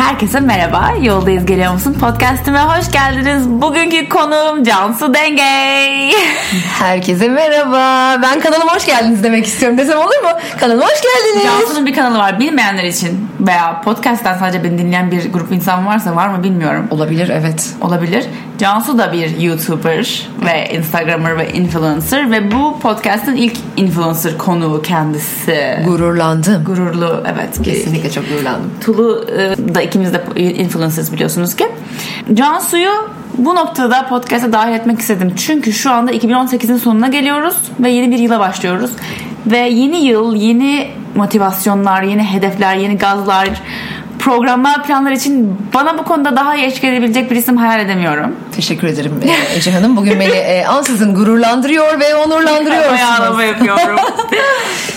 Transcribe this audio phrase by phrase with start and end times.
[0.00, 0.92] Herkese merhaba.
[1.02, 1.96] Yoldayız geliyor musun?
[2.00, 3.48] Podcast'ime hoş geldiniz.
[3.48, 6.12] Bugünkü konuğum Cansu Dengey.
[6.78, 8.16] Herkese merhaba.
[8.22, 10.28] Ben kanalıma hoş geldiniz demek istiyorum desem olur mu?
[10.60, 11.44] Kanalıma hoş geldiniz.
[11.44, 12.38] Cansu'nun bir kanalı var.
[12.38, 16.88] Bilmeyenler için veya podcast'ten sadece beni dinleyen bir grup insan varsa var mı bilmiyorum.
[16.90, 17.70] Olabilir evet.
[17.80, 18.26] Olabilir.
[18.58, 25.78] Cansu da bir YouTuber ve Instagrammer ve influencer ve bu podcast'ın ilk influencer konuğu kendisi.
[25.84, 26.64] Gururlandım.
[26.64, 27.62] Gururlu evet.
[27.62, 28.70] Kesinlikle çok gururlandım.
[28.80, 31.68] Tulu e, da ikimiz de influencers biliyorsunuz ki.
[32.34, 32.90] Cansu'yu
[33.38, 35.34] bu noktada podcast'a dahil etmek istedim.
[35.36, 38.90] Çünkü şu anda 2018'in sonuna geliyoruz ve yeni bir yıla başlıyoruz.
[39.46, 43.48] Ve yeni yıl, yeni motivasyonlar, yeni hedefler, yeni gazlar,
[44.18, 48.36] programlar, planlar için bana bu konuda daha iyi eşlik edebilecek bir isim hayal edemiyorum.
[48.56, 49.96] Teşekkür ederim e, Ece Hanım.
[49.96, 53.00] Bugün beni e, ansızın gururlandırıyor ve onurlandırıyorsunuz.
[53.00, 53.96] Ayağlama yapıyorum.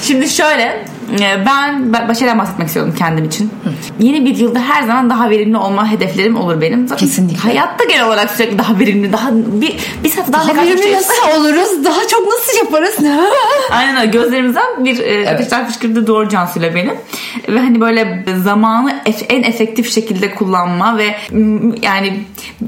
[0.01, 3.51] Şimdi şöyle e, ben başarıdan bahsetmek istiyorum kendim için.
[3.99, 6.87] Yeni bir yılda her zaman daha verimli olma hedeflerim olur benim.
[6.87, 7.39] Zaten Kesinlikle.
[7.39, 11.39] Hayatta genel olarak sürekli daha verimli, daha bir, bir saat daha, Daha verimli şey- nasıl
[11.39, 11.85] oluruz?
[11.85, 12.95] Daha çok nasıl yaparız?
[13.71, 14.11] Aynen öyle.
[14.11, 16.93] Gözlerimizden bir e, ateşler fışkırdı doğru Cansu'yla benim.
[17.49, 18.95] Ve hani böyle zamanı
[19.29, 21.15] en efektif şekilde kullanma ve
[21.81, 22.23] yani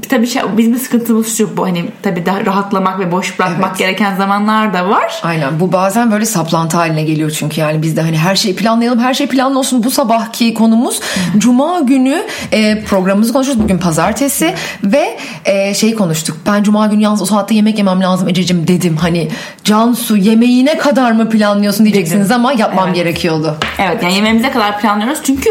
[0.08, 3.78] tabii şey, bizim sıkıntımız şu bu hani tabii daha rahatlamak ve boş bırakmak Evet.
[3.78, 5.20] gereken zamanlar da var.
[5.22, 8.98] Aynen bu bazen böyle saplantı haline geliyor çünkü yani biz de hani her şeyi planlayalım
[8.98, 9.84] her şey planlı olsun.
[9.84, 11.00] Bu sabahki konumuz
[11.38, 13.62] cuma günü e, programımızı konuşuyoruz.
[13.62, 16.36] Bugün pazartesi ve e, şey konuştuk.
[16.46, 18.96] Ben cuma günü yalnız o saatte yemek yemem lazım Ececiğim dedim.
[18.96, 19.28] Hani
[19.64, 22.96] Cansu yemeğine kadar mı planlıyorsun diyeceksiniz ama yapmam Evet.
[22.96, 23.56] gerekiyordu.
[23.78, 25.18] Evet yani yemeğimize kadar planlıyoruz.
[25.22, 25.50] Çünkü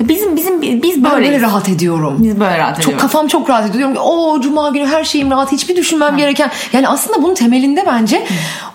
[0.00, 1.32] bizim bizim biz ben böyleyiz.
[1.32, 3.02] böyle rahat ediyorum Biz böyle rahat çok ediyoruz.
[3.02, 3.78] kafam çok rahat ediyor.
[3.78, 5.52] Diyorum o cuma günü her şeyim rahat.
[5.52, 6.50] Hiçbir düşünmem gereken.
[6.72, 8.26] Yani aslında bunun temelinde bence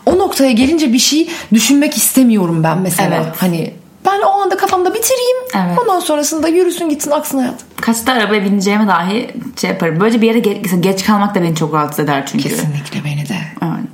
[0.05, 3.15] o noktaya gelince bir şey düşünmek istemiyorum ben mesela.
[3.15, 3.35] Evet.
[3.37, 3.73] Hani
[4.05, 5.37] ben o anda kafamda bitireyim.
[5.55, 5.79] Evet.
[5.81, 7.53] Ondan sonrasında yürüsün gitsin aksın hayat.
[7.81, 9.29] Kaçta arabaya bineceğime dahi
[9.61, 9.97] şey yaparım.
[9.99, 12.49] Böylece bir yere geç, geç kalmak da beni çok rahatsız eder çünkü.
[12.49, 13.35] Kesinlikle beni de.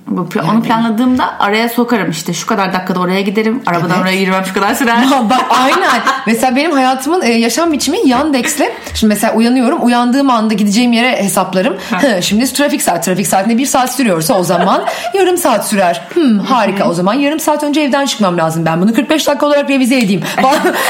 [0.07, 3.61] Bu, onu planladığımda araya sokarım işte şu kadar dakikada oraya giderim.
[3.65, 4.01] Arabadan Evet.
[4.01, 4.97] oraya girmem şu kadar sürer.
[5.29, 6.01] Bak aynen.
[6.27, 8.61] mesela benim hayatımın e, yaşam biçimi Yandex'le.
[8.93, 9.85] Şimdi mesela uyanıyorum.
[9.85, 11.77] Uyandığım anda gideceğim yere hesaplarım.
[12.21, 13.05] Şimdi trafik saat.
[13.05, 16.01] Trafik saatinde bir saat sürüyorsa o zaman yarım saat sürer.
[16.13, 18.65] Hmm, harika o zaman yarım saat önce evden çıkmam lazım.
[18.65, 20.21] Ben bunu 45 dakika olarak revize edeyim.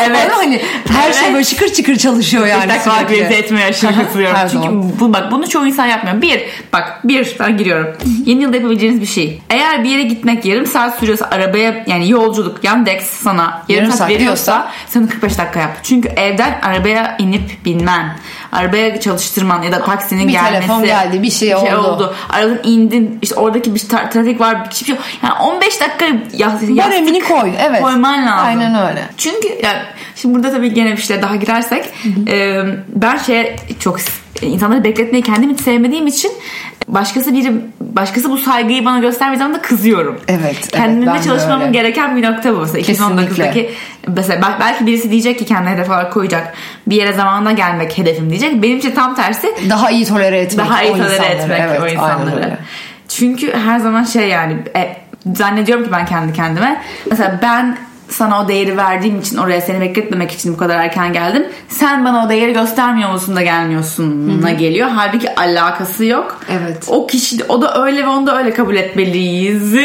[0.07, 0.17] Evet.
[0.31, 1.15] Ama hani her Evet.
[1.15, 2.59] şey böyle şıkır çıkır çalışıyor yani.
[2.59, 3.15] Yani dakika sürekli.
[3.15, 4.37] revize etmeye aşırı katılıyorum.
[4.51, 4.67] Çünkü
[4.99, 6.21] bu, bak bunu çoğu insan yapmıyor.
[6.21, 6.41] Bir,
[6.73, 7.87] bak bir ben giriyorum.
[8.25, 9.16] Yeni yılda yapabileceğiniz bir şey.
[9.49, 13.97] Eğer bir yere gitmek yarım saat sürüyorsa arabaya yani yolculuk Yandex sana yarım, Yarım saat,
[13.97, 15.77] saat veriyorsa sen 45 dakika yap.
[15.83, 18.17] Çünkü evden arabaya inip binmen,
[18.51, 20.53] arabaya çalıştırman ya da taksinin Bir gelmesi.
[20.53, 22.15] telefon geldi, bir şey oldu.
[22.29, 25.03] Aradan indin işte oradaki bir tra- trafik var bir şey yok.
[25.23, 27.51] Yani 15 dakika ya, Baremini koy.
[27.59, 27.81] Evet.
[27.81, 28.45] koyman lazım.
[28.47, 29.03] Aynen öyle.
[29.17, 29.79] Çünkü yani
[30.15, 31.85] şimdi burada tabii gene bir şeye daha girersek
[32.27, 33.97] e, ben şeye çok
[34.41, 36.31] insanları bekletmeyi kendim hiç sevmediğim için
[36.87, 40.19] başkası biri başkası bu saygıyı bana göstermediği zaman da kızıyorum.
[40.27, 41.71] Evet, Kendimde evet, çalışmamın öyle.
[41.71, 42.59] gereken bir nokta bu.
[42.59, 43.43] Mesela Kesinlikle.
[43.45, 43.69] 2019'daki
[44.07, 46.53] mesela bel- belki birisi diyecek ki kendine hedef olarak koyacak.
[46.87, 48.61] Bir yere zamanında gelmek hedefim diyecek.
[48.63, 51.33] Benim için tam tersi Daha iyi tolere etmek daha iyi tolere insanları.
[51.33, 52.57] etmek Evet, o insanları.
[53.09, 54.97] Çünkü her zaman şey yani e,
[55.35, 57.77] zannediyorum ki ben kendi kendime mesela ben
[58.09, 61.45] sana o değeri verdiğim için oraya seni bekletmemek için bu kadar erken geldim.
[61.69, 64.89] Sen bana o değeri göstermiyor musun da gelmiyorsun'a geliyor.
[64.89, 66.39] Halbuki alakası yok.
[66.51, 66.85] Evet.
[66.87, 69.75] O kişi o da öyle ve onu da öyle kabul etmeliyiz.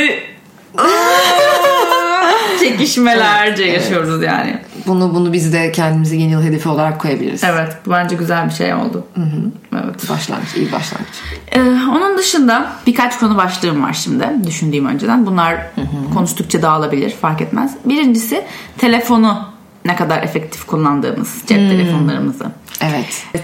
[2.60, 4.58] Çekişmelerce yaşıyoruz yani.
[4.86, 7.44] Bunu bunu biz de kendimize yeni yıl hedefi olarak koyabiliriz.
[7.44, 9.06] Evet bu bence güzel bir şey oldu.
[9.72, 10.10] Evet.
[10.10, 11.14] Başlangıç, iyi başlangıç.
[11.52, 15.26] Ee, onun dışında birkaç konu başlığım var şimdi düşündüğüm önceden.
[15.26, 15.56] Bunlar
[16.14, 17.74] konuştukça dağılabilir fark etmez.
[17.84, 18.44] Birincisi
[18.78, 19.52] telefonu
[19.84, 22.46] ne kadar efektif kullandığımız cep telefonlarımızı.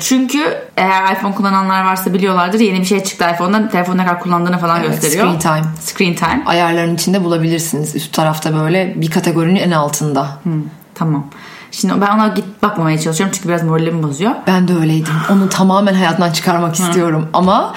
[0.01, 4.59] Çünkü eğer iPhone kullananlar varsa biliyorlardır yeni bir şey çıktı iPhone'da telefonu ne kadar kullandığını
[4.59, 5.27] falan Evet, gösteriyor.
[5.27, 5.73] screen time.
[5.81, 6.43] Screen time.
[6.47, 7.97] Ayarların içinde bulabilirsiniz.
[7.97, 10.29] Üst tarafta böyle bir kategorinin en altında.
[10.43, 10.63] Hmm,
[10.95, 11.27] tamam.
[11.71, 14.33] Şimdi ben ona git bakmamaya çalışıyorum çünkü biraz moralimi bozuyor.
[14.47, 15.13] Ben de öyleydim.
[15.31, 17.29] Onu tamamen hayatından çıkarmak istiyorum.
[17.33, 17.75] Ama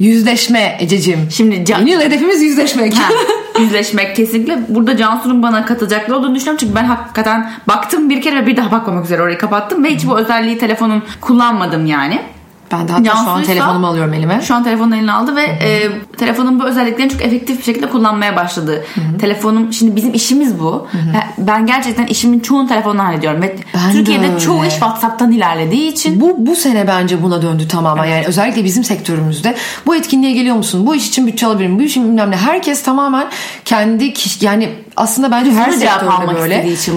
[0.00, 1.28] yüzleşme Ececiğim.
[1.30, 2.94] Şimdi can- Yeni yıl hedefimiz yüzleşmek.
[2.94, 3.08] Ha,
[3.60, 4.58] yüzleşmek kesinlikle.
[4.68, 6.58] Burada Cansu'nun bana katacaklı olduğunu düşünüyorum.
[6.60, 9.84] Çünkü ben hakikaten baktım bir kere ve bir daha bakmamak üzere orayı kapattım.
[9.84, 12.22] Ve hiç bu özelliği telefonum kullanmadım yani.
[12.72, 14.40] Ben de hatta şu an telefonumu alıyorum elime.
[14.42, 18.36] Şu an telefonun eline aldı ve e, telefonun bu özelliklerini çok efektif bir şekilde kullanmaya
[18.36, 18.84] başladı.
[19.20, 20.86] Telefonum şimdi bizim işimiz bu.
[21.14, 25.92] Ben- Ben gerçekten işimin çoğunu telefonla hallediyorum ve Ben de Türkiye'de çoğu iş WhatsApp'tan ilerlediği
[25.92, 28.04] için Bu bu sene bence buna döndü tamamen.
[28.04, 29.54] Yani özellikle bizim sektörümüzde
[29.86, 30.86] bu etkinliğe geliyor musun?
[30.86, 31.78] Bu iş için bütçe alabilir miyim?
[31.78, 32.36] Bu için bilmem ne.
[32.36, 33.26] Herkes tamamen
[33.64, 36.56] kendi kişi, yani aslında bence her Hızlı sektörde böyle.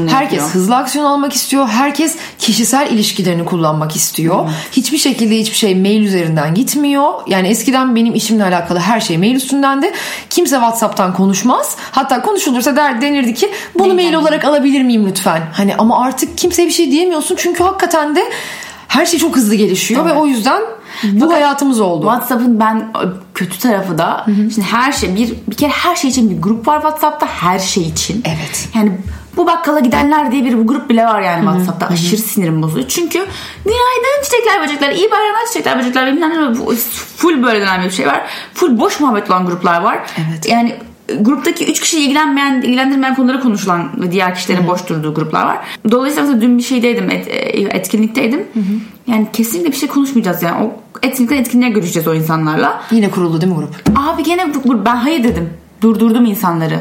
[0.10, 0.50] Herkes yapıyor.
[0.50, 1.68] hızlı aksiyon almak istiyor.
[1.68, 4.50] Herkes kişisel ilişkilerini kullanmak istiyor.
[4.72, 7.14] Hiçbir şekilde hiçbir şey mail üzerinden gitmiyor.
[7.28, 9.92] Yani eskiden benim işimle alakalı her şey mail üstündendi.
[10.30, 11.78] Kimse WhatsApp'tan konuşmaz.
[11.92, 15.42] Hatta konuşulursa der denirdi ki bunu Mail olarak alabilir miyim lütfen?
[15.54, 18.24] Hani ama artık kimseye bir şey diyemiyorsun çünkü hakikaten de
[18.88, 20.62] her şey çok hızlı gelişiyor ve o yüzden
[21.04, 22.02] bu hayatımız oldu.
[22.02, 22.94] WhatsApp'ın ben
[23.34, 26.82] kötü tarafı da şimdi her şey bir bir kere her şey için bir grup var
[26.82, 28.24] WhatsApp'ta her şey için.
[28.26, 28.70] Evet.
[28.76, 28.92] Yani
[29.38, 31.88] bu bakkala gidenler diye bir grup bile var yani WhatsApp'ta.
[31.88, 32.88] Aşırı sinirim bozuyor.
[32.88, 33.20] Çünkü
[33.66, 36.76] günaydın çiçekler böcekler, iyi bayramlar çiçekler böcekler bilmem ne bu
[37.16, 38.22] full böyle dönen bir şey var.
[38.54, 40.00] Full boş muhabbet olan gruplar var.
[40.18, 40.50] Evet.
[40.50, 40.76] Yani
[41.20, 45.58] gruptaki üç kişi ilgilenmeyen, ilgilendirmeyen konuları konuşulan ve diğer kişilerin boş durduğu gruplar var.
[45.92, 47.32] Dolayısıyla mesela dün bir şeydeydim, et, e,
[47.78, 48.48] etkinlikteydim.
[49.08, 50.66] Yani kesinlikle bir şey konuşmayacağız yani.
[50.66, 52.84] O etkinlikten etkinliğe görüşeceğiz o insanlarla.
[52.92, 54.00] Yine kuruldu değil mi grup?
[54.00, 54.54] Abi gene
[54.86, 55.50] ben hayır dedim.
[55.82, 56.80] Durdurdum insanları.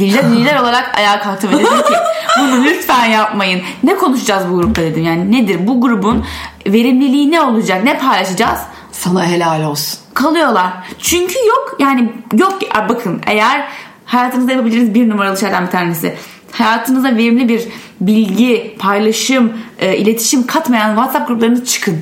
[0.00, 1.94] Lider olarak ayağa kalktım ve dedim ki
[2.38, 3.62] bunu lütfen yapmayın.
[3.82, 5.04] Ne konuşacağız bu grupta dedim.
[5.04, 6.24] Yani nedir bu grubun
[6.66, 7.84] verimliliği ne olacak?
[7.84, 8.60] Ne paylaşacağız?
[8.92, 9.98] Sana helal olsun.
[10.14, 10.72] kalıyorlar.
[10.98, 12.58] Çünkü yok yani yok
[12.88, 13.68] bakın eğer
[14.04, 16.14] hayatınızda yapabileceğiniz bir numaralı şeylerden bir tanesi
[16.52, 17.68] hayatınıza verimli bir
[18.00, 21.98] bilgi, paylaşım, e, iletişim katmayan WhatsApp gruplarına çıkın.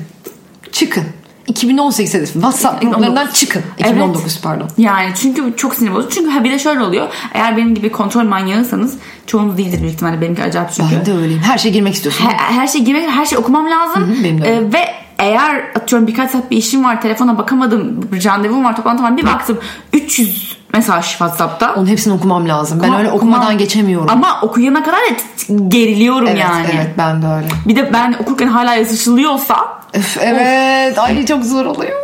[0.71, 1.03] Çıkın.
[1.51, 2.33] 2018 hedefi.
[2.33, 3.63] WhatsApp gruplarından çıkın.
[3.79, 4.39] 2019 Evet.
[4.43, 4.69] pardon.
[4.77, 6.15] Yani çünkü çok sinir bozucu.
[6.15, 7.07] Çünkü ha bir de şöyle oluyor.
[7.33, 10.95] Eğer benim gibi kontrol manyağıysanız çoğunuz değildir büyük ihtimalle benimki acayip çünkü.
[10.99, 11.41] Ben de öyleyim.
[11.41, 12.25] Her şeye girmek istiyorsun.
[12.25, 14.17] Her, her şey girmek, her şey okumam lazım.
[14.23, 14.67] benim de öyle.
[14.67, 14.85] Ee, ve
[15.19, 19.17] eğer atıyorum birkaç saat bir işim var, telefona bakamadım, randevum var, toplantı var.
[19.17, 19.59] Bir baktım
[19.93, 21.73] 300 mesaj WhatsApp'ta.
[21.73, 22.79] Onun hepsini okumam lazım.
[22.83, 24.09] ben öyle okumadan geçemiyorum.
[24.09, 26.67] Ama okuyana kadar da geriliyorum evet, yani.
[26.75, 27.47] evet ben de öyle.
[27.65, 30.99] Bir de ben okurken hala yazışılıyorsa Öf, evet.
[30.99, 31.97] Ay çok zor oluyor.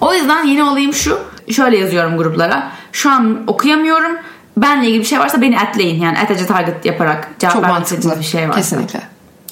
[0.00, 1.18] o yüzden yeni olayım şu.
[1.50, 2.70] Şöyle yazıyorum gruplara.
[2.92, 4.16] Şu an okuyamıyorum.
[4.56, 6.02] Benle ilgili bir şey varsa beni atleyin.
[6.02, 8.60] Yani at target yaparak cevap Çok vermek bir şey varsa.
[8.60, 9.00] Kesinlikle.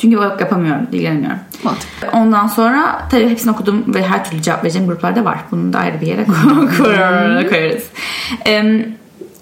[0.01, 1.39] Çünkü bak yapamıyorum, ilgilenemiyorum.
[1.65, 2.09] Mantıklı.
[2.13, 5.39] Ondan sonra tabii hepsini okudum ve her türlü cevap vereceğim gruplarda var.
[5.51, 6.25] Bunu da ayrı bir yere
[6.79, 7.85] koyar- koyarız.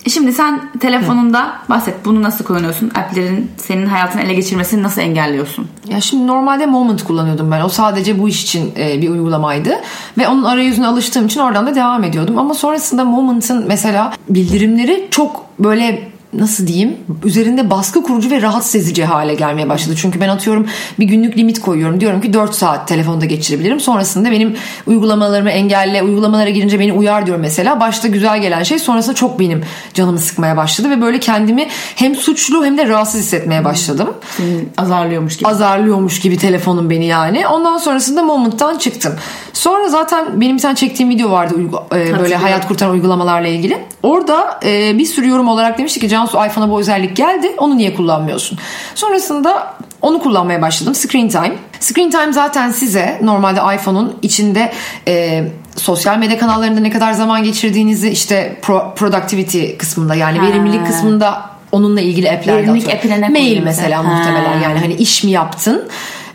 [0.09, 2.05] Şimdi sen telefonunda bahset.
[2.05, 2.91] Bunu nasıl kullanıyorsun?
[2.95, 5.69] App'lerin senin hayatını ele geçirmesini nasıl engelliyorsun?
[5.89, 7.61] Ya şimdi normalde Moment kullanıyordum ben.
[7.61, 9.71] O sadece bu iş için e, bir uygulamaydı.
[10.19, 12.39] Ve onun arayüzüne alıştığım için oradan da devam ediyordum.
[12.39, 19.05] Ama sonrasında Moment'ın mesela bildirimleri çok böyle nasıl diyeyim üzerinde baskı kurucu ve rahatsız edici
[19.05, 19.95] hale gelmeye başladı.
[19.99, 20.67] Çünkü ben atıyorum
[20.99, 22.01] bir günlük limit koyuyorum.
[22.01, 23.81] Diyorum ki 4 saat telefonda geçirebilirim.
[23.81, 24.57] Sonrasında benim
[24.87, 27.81] uygulamalarımı engelle, uygulamalara girince beni uyar diyorum mesela.
[27.81, 32.65] Başta güzel gelen şey sonrasında çok benim canımı sıkmaya başladı ve böyle kendimi hem suçlu
[32.65, 35.49] hem de rahatsız hissetmeye başladım Seni azarlıyormuş gibi.
[35.49, 37.47] azarlıyormuş gibi telefonum beni yani.
[37.47, 39.13] Ondan sonrasında Moment'tan çıktım.
[39.53, 41.55] Sonra zaten benim bir tane çektiğim video vardı
[41.95, 43.79] e, böyle hayat kurtaran uygulamalarla ilgili.
[44.03, 47.53] Orada e, bir sürü yorum olarak demişti ki Cansu iPhone'a bu özellik geldi.
[47.59, 48.59] Onu niye kullanmıyorsun?
[48.95, 50.95] Sonrasında onu kullanmaya başladım.
[50.95, 51.53] Screen Time.
[51.81, 54.73] Screen Time zaten size normalde iPhone'un içinde
[55.09, 55.45] e,
[55.77, 60.47] sosyal medya kanallarında ne kadar zaman geçirdiğinizi işte pro- productivity kısmında yani Ha.
[60.47, 61.43] verimlilik kısmında
[61.73, 63.11] onunla ilgili app'lerde Verimlilik atıyorum.
[63.13, 64.19] app'ine ne Mail mesela mesela?
[64.19, 64.65] muhtemelen Ha.
[64.65, 65.89] yani hani iş mi yaptın?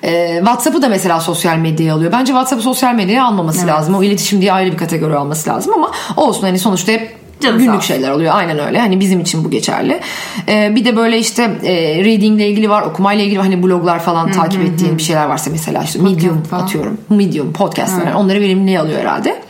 [0.03, 2.11] Ee, WhatsApp'ı da mesela sosyal medyaya alıyor.
[2.11, 3.95] Bence WhatsApp'ı sosyal medyaya almaması lazım.
[3.95, 7.65] O iletişim diye ayrı bir kategori alması lazım ama olsun hani sonuçta hep Canı sağ
[7.65, 8.35] günlük şeyler oluyor.
[8.35, 8.79] Aynen öyle.
[8.79, 9.99] Hani bizim için bu geçerli.
[10.47, 11.73] Ee, bir de böyle işte e,
[12.05, 15.83] reading ile ilgili var, okumayla ilgili hani bloglar falan takip ettiğin bir şeyler varsa mesela
[15.83, 16.63] işte Medium falan.
[16.63, 16.97] atıyorum.
[17.09, 18.05] Medium podcastlar.
[18.05, 19.41] Yani onları verimli alıyor herhalde.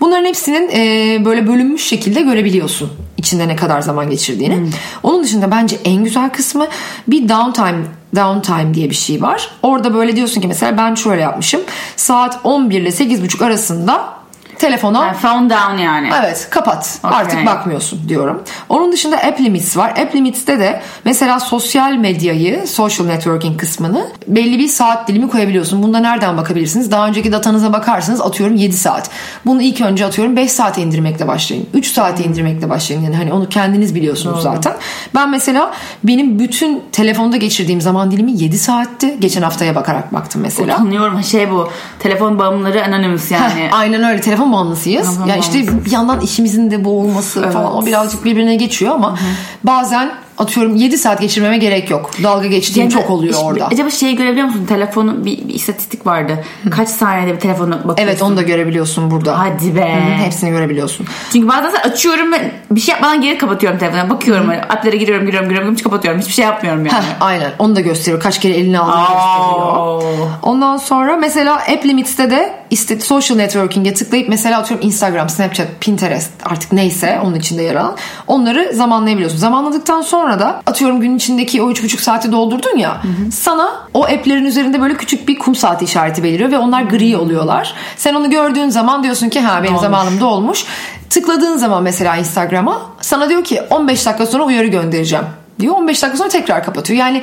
[0.00, 4.58] Bunların hepsinin e, böyle bölünmüş şekilde görebiliyorsun içinde ne kadar zaman geçirdiğini.
[5.02, 6.66] Onun dışında bence en güzel kısmı
[7.08, 7.78] bir downtime
[8.16, 9.50] downtime diye bir şey var.
[9.62, 11.60] Orada böyle diyorsun ki mesela ben şöyle yapmışım.
[11.96, 14.19] Saat 11 ile 8.30 arasında
[14.60, 16.10] telefona Yani phone down yani.
[16.20, 17.18] Evet kapat Okey.
[17.18, 18.42] artık bakmıyorsun diyorum.
[18.68, 19.90] Onun dışında App Limits var.
[19.90, 25.82] App Limits'te de mesela sosyal medyayı, social networking kısmını belli bir saat dilimi koyabiliyorsun.
[25.82, 26.90] Bunda nereden bakabilirsiniz?
[26.90, 29.10] Daha önceki datanıza bakarsınız atıyorum 7 saat.
[29.46, 31.68] Bunu ilk önce atıyorum 5 saate indirmekle başlayın.
[31.74, 33.02] 3 saate indirmekle başlayın.
[33.02, 34.72] Yani hani onu kendiniz biliyorsunuz zaten.
[35.14, 35.72] Ben mesela
[36.04, 39.16] benim bütün telefonda geçirdiğim zaman dilimi 7 saatti.
[39.20, 40.74] Geçen haftaya bakarak baktım mesela.
[40.74, 41.68] Utanıyorum şey bu.
[41.98, 43.44] Telefon bağımlıları anonymous yani.
[43.54, 45.18] Heh, aynen öyle telefon bağımlısıyız.
[45.28, 49.18] Ya işte bir yandan işimizin de boğulması falan o birazcık birbirine geçiyor ama
[49.64, 52.10] bazen atıyorum 7 saat geçirmeme gerek yok.
[52.22, 53.66] Dalga geçtiğim Yani çok oluyor orada.
[53.66, 54.66] Acaba şeyi görebiliyor musun?
[54.68, 56.44] Telefonu bir, bir istatistik vardı.
[56.70, 58.04] Kaç saniyede bir telefona bakıyorsun?
[58.04, 59.38] Evet onu da görebiliyorsun burada.
[59.38, 59.94] Hadi be.
[59.94, 61.06] Hı, hepsini görebiliyorsun.
[61.32, 64.10] Çünkü bazen açıyorum ve bir şey yapmadan geri kapatıyorum telefonu.
[64.10, 66.20] Bakıyorum app'lere giriyorum giriyorum giriyorum hiç kapatıyorum.
[66.20, 66.96] Hiçbir şey yapmıyorum yani.
[66.96, 68.22] Heh, aynen onu da gösteriyor.
[68.22, 70.02] Kaç kere eline aldığını gösteriyor.
[70.42, 76.30] Ondan sonra mesela App Limits'te de işte social networking'e tıklayıp mesela atıyorum Instagram, Snapchat, Pinterest
[76.44, 77.96] artık neyse onun içinde yer alan
[78.26, 79.38] onları zamanlayabiliyorsun.
[79.38, 84.80] Zamanladıktan sonra da atıyorum gün içindeki o 3,5 saati doldurdun ya sana o app'lerin üzerinde
[84.80, 87.74] böyle küçük bir kum saati işareti beliriyor ve onlar gri oluyorlar.
[87.96, 89.82] Sen onu gördüğün zaman diyorsun ki ha benim Dolmuş.
[89.82, 90.64] zamanım dolmuş.
[91.10, 95.24] Tıkladığın zaman mesela Instagram'a sana diyor ki 15 dakika sonra uyarı göndereceğim
[95.60, 95.74] diyor.
[95.76, 96.98] 15 dakika sonra tekrar kapatıyor.
[96.98, 97.22] Yani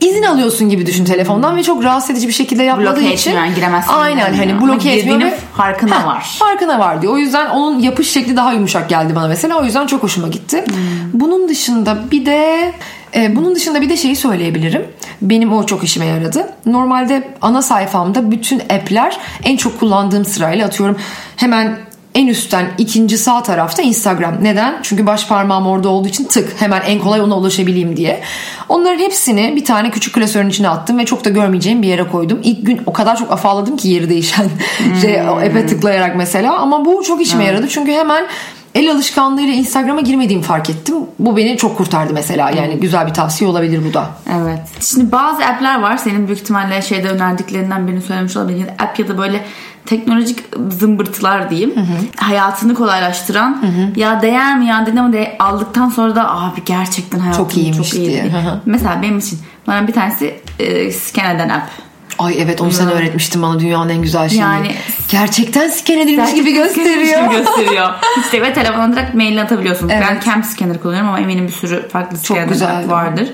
[0.00, 3.30] izin alıyorsun gibi düşün telefondan ve çok rahatsız edici bir şekilde yapmadığı Bloke için.
[3.30, 3.92] etmiyor yani giremezsin.
[3.92, 6.36] Aynen hani bloke etmiyor girdiğinin ve farkına Heh, var.
[6.38, 7.12] Farkına var diyor.
[7.12, 9.60] O yüzden onun yapış şekli daha yumuşak geldi bana mesela.
[9.60, 10.64] O yüzden çok hoşuma gitti.
[10.66, 10.74] Hmm.
[11.20, 12.72] Bunun dışında bir de
[13.14, 14.84] e, bunun dışında bir de şeyi söyleyebilirim.
[15.22, 16.52] Benim o çok işime yaradı.
[16.66, 20.96] Normalde ana sayfamda bütün app'ler en çok kullandığım sırayla atıyorum.
[21.36, 21.78] Hemen
[22.14, 24.34] en üstten ikinci sağ tarafta Instagram.
[24.42, 24.78] Neden?
[24.82, 28.20] Çünkü baş parmağım orada olduğu için tık hemen en kolay ona ulaşabileyim diye.
[28.68, 32.40] Onların hepsini bir tane küçük klasörün içine attım ve çok da görmeyeceğim bir yere koydum.
[32.42, 34.48] İlk gün o kadar çok afalladım ki yeri değişen
[35.02, 36.58] şey, o app'e tıklayarak mesela.
[36.58, 38.26] Ama bu çok işime yaradı çünkü hemen
[38.74, 40.94] el alışkanlığıyla Instagram'a girmediğimi fark ettim.
[41.18, 42.50] Bu beni çok kurtardı mesela.
[42.50, 44.06] Yani güzel bir tavsiye olabilir bu da.
[44.40, 44.60] Evet.
[44.80, 45.96] Şimdi bazı app'ler var.
[45.96, 48.68] Senin büyük ihtimalle şeyde önerdiklerinden birini söylemiş olabilir.
[48.78, 49.44] App ya da böyle
[49.86, 51.74] teknolojik zımbırtılar diyeyim.
[52.16, 53.62] Hayatını kolaylaştıran
[53.96, 57.92] ya değer mi ya dedim ama de aldıktan sonra da abi gerçekten hayatım Çok iyiymiş
[57.92, 58.22] iyi diye.
[58.22, 58.60] Hı hı.
[58.66, 61.70] Mesela benim için bana bir tanesi e, scan eden app.
[62.18, 62.90] Ay evet onu sen Ya.
[62.90, 64.40] öğretmiştin bana dünyanın en güzel şeyi.
[64.40, 64.74] Yani-
[65.08, 67.30] Gerçekten scan edilmiş gibi gösteriyor.
[67.30, 67.90] gösteriyor.
[68.20, 69.92] işte ve telefona direkt mail atabiliyorsunuz.
[69.94, 70.04] Evet.
[70.10, 73.28] Ben Cam Scanner kullanıyorum ama eminim bir sürü farklı scanner vardır.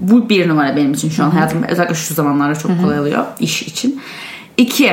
[0.00, 3.62] Bu bir numara benim için şu an hayatım özellikle şu zamanlarda çok kolay oluyor iş
[3.62, 4.00] için.
[4.56, 4.92] İki,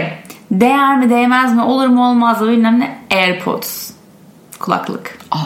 [0.52, 3.92] değer mi değmez mi olur mu olmaz mı bilmem ne AirPods.
[4.60, 5.18] Kulaklık.
[5.32, 5.38] Aa,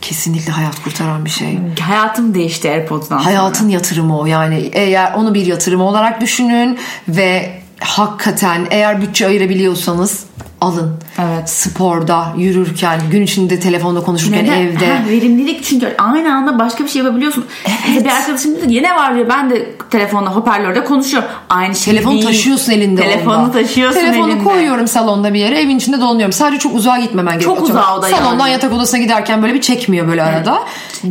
[0.00, 1.58] kesinlikle hayat kurtaran bir şey.
[1.80, 3.26] Hayatım değişti AirPods'dan sonra.
[3.26, 6.78] Hayatın yatırımı o yani eğer onu bir yatırım olarak düşünün
[7.08, 10.24] ve hakikaten eğer bütçe ayırabiliyorsanız
[10.60, 10.96] alın.
[11.18, 11.50] Evet.
[11.50, 14.60] Sporda, yürürken, gün içinde telefonda konuşurken Neden?
[14.60, 14.86] evde.
[14.86, 17.46] Ha, verimlilik çünkü aynı anda başka bir şey yapabiliyorsun.
[17.88, 21.28] Mesela bir arkadaşım diyor ki, ne var diyor ben de telefonda hoparlörde konuşuyorum.
[21.48, 22.24] Aynı şey Telefonu değil.
[22.26, 23.52] taşıyorsun elinde Telefonu onda.
[23.52, 24.44] taşıyorsun Telefonu elinde.
[24.44, 26.32] koyuyorum salonda bir yere evin içinde dolanıyorum.
[26.32, 27.56] Sadece çok uzağa gitmemen gerekiyor.
[27.56, 28.52] Çok uzağa o da Salondan yani.
[28.52, 30.58] yatak odasına giderken böyle bir çekmiyor böyle arada.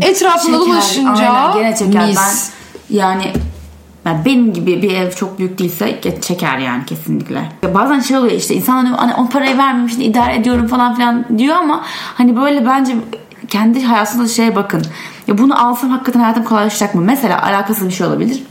[0.01, 2.07] Etrafında Çeker, dolaşınca aynen, gene çeker.
[2.07, 2.17] mis.
[2.17, 3.33] Ben yani
[4.05, 7.49] yani benim gibi bir ev çok büyük değilse çeker yani kesinlikle.
[7.63, 11.25] Ya bazen şey oluyor işte insan hani, hani o parayı vermemiş idare ediyorum falan filan
[11.37, 11.81] diyor ama
[12.15, 12.95] hani böyle bence
[13.47, 14.81] kendi hayatınızda şeye bakın.
[15.27, 17.01] Ya bunu alsam hakikaten hayatım kolaylaşacak mı?
[17.01, 18.43] Mesela alakasız bir şey olabilir.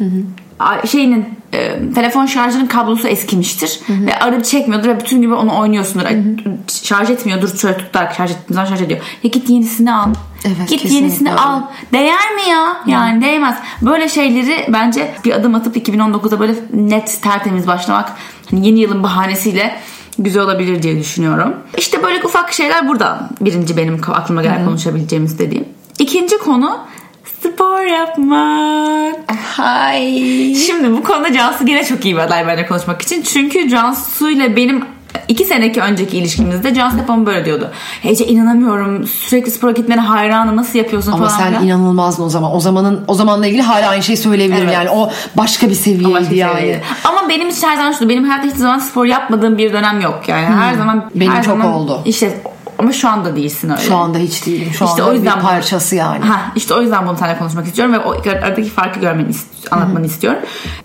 [0.60, 6.04] A- Şeyinin e, telefon şarjının kablosu eskimiştir ve arayıp çekmiyordur ve bütün gibi onu oynuyorsundur.
[6.06, 6.22] Ay,
[6.82, 9.00] Şarj etmiyordur şöyle tutarak şarj ettiğin zaman şarj ediyor.
[9.22, 10.08] Ya git yenisini al.
[10.44, 11.62] Evet, git kesinlikle yenisini al.
[11.92, 12.76] Değer mi ya?
[12.86, 13.56] Yani değmez.
[13.82, 18.12] Böyle şeyleri bence bir adım atıp 2019'da böyle net tertemiz başlamak
[18.50, 19.76] hani yeni yılın bahanesiyle
[20.18, 21.56] güzel olabilir diye düşünüyorum.
[21.78, 23.30] İşte böyle ufak şeyler burada.
[23.40, 25.64] Birinci benim aklıma gelen konuşabileceğimiz dediğim.
[25.98, 26.78] İkinci konu
[27.42, 29.32] spor yapmak.
[29.56, 30.54] Hay.
[30.54, 33.22] Şimdi bu konuda Cansu gene çok iyi bir aday bence konuşmak için.
[33.22, 34.84] Çünkü Cansu ile benim
[35.28, 37.70] iki seneki önceki ilişkimizde Cansu hep bana böyle diyordu.
[38.04, 41.64] Ece inanamıyorum sürekli spora gitmene hayranım nasıl yapıyorsun Ama falan sen filan.
[41.66, 42.54] inanılmazdın o zaman.
[42.56, 44.74] O zamanın o zamanla ilgili hala aynı şeyi söyleyebilirim Evet.
[44.74, 44.90] yani.
[44.90, 46.54] O başka bir seviyeydi Başka yani.
[46.54, 46.82] seviyeydi.
[47.04, 48.08] Ama benim için her zaman şuydu.
[48.10, 50.20] Benim hayatta hiçbir zaman spor yapmadığım bir dönem yok.
[50.28, 52.00] Yani her zaman Benim her çok zaman, oldu.
[52.04, 52.40] İşte
[52.78, 53.80] ama şu anda değilsin öyle.
[53.82, 54.68] Şu anda hiç değilim.
[54.72, 56.24] Şu İşte anda o yüzden bir parçası yani.
[56.24, 58.10] Ha, işte o yüzden bunu seninle konuşmak istiyorum ve o
[58.44, 59.28] aradaki farkı görmeni
[59.70, 60.40] anlatmanı istiyorum.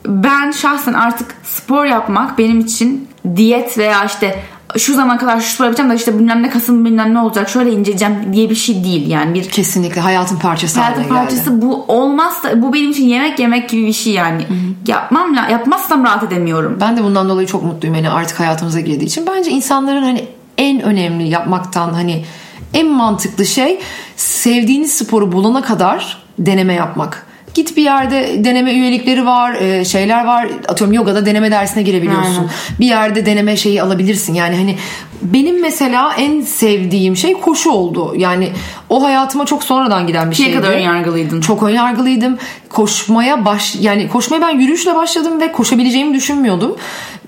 [0.07, 4.39] Ben şahsen artık spor yapmak benim için diyet veya işte
[4.77, 7.71] şu zaman kadar şu spor yapacağım da işte bilmem ne kasım bilmem ne olacak şöyle
[7.71, 11.25] inceleyeceğim diye bir şey değil yani bir Kesinlikle hayatın parçası hayatın haline geldi.
[11.27, 14.45] parçası bu olmazsa bu benim için yemek yemek gibi bir şey yani
[14.87, 19.05] yapmam la- yapmazsam rahat edemiyorum Ben de bundan dolayı çok mutluyum hani artık hayatımıza girdiği
[19.05, 19.27] için.
[19.27, 20.25] Bence insanların hani
[20.57, 22.25] en önemli yapmaktan hani
[22.73, 23.79] en mantıklı şey
[24.15, 27.25] sevdiğiniz sporu bulana kadar deneme yapmak.
[27.53, 30.47] Git bir yerde deneme üyelikleri var, e, şeyler var.
[30.67, 32.35] Atıyorum yogada deneme dersine girebiliyorsun.
[32.35, 32.49] Aynen.
[32.79, 34.33] Bir yerde deneme şeyi alabilirsin.
[34.33, 34.77] Yani hani
[35.21, 38.13] benim mesela en sevdiğim şey koşu oldu.
[38.17, 38.49] Yani
[38.89, 40.57] o hayatıma çok sonradan giren bir Şeye şeydi.
[40.57, 41.41] kadar önyargılıydın.
[41.41, 42.37] Çok önyargılıydım.
[42.69, 46.75] Koşmaya baş yani koşmaya ben yürüyüşle başladım ve koşabileceğimi düşünmüyordum.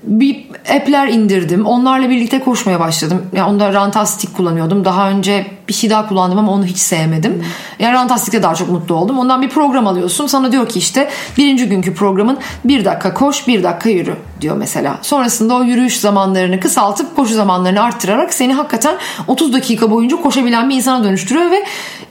[0.02, 1.66] bir app'ler indirdim.
[1.66, 3.22] Onlarla birlikte koşmaya başladım.
[3.36, 4.84] Yani onda Rantastic kullanıyordum.
[4.84, 7.44] Daha önce bir şey daha kullandım ama onu hiç sevmedim.
[7.78, 9.18] Yani Rantastic'te daha çok mutlu oldum.
[9.18, 10.26] Ondan bir program alıyorsun.
[10.26, 14.98] Sana diyor ki işte birinci günkü programın bir dakika koş, bir dakika yürü diyor mesela.
[15.02, 18.96] Sonrasında o yürüyüş zamanlarını kısaltıp koşu zamanlarını arttırarak seni hakikaten
[19.26, 21.64] 30 dakika boyunca koşabilen bir insana dönüştürüyor ve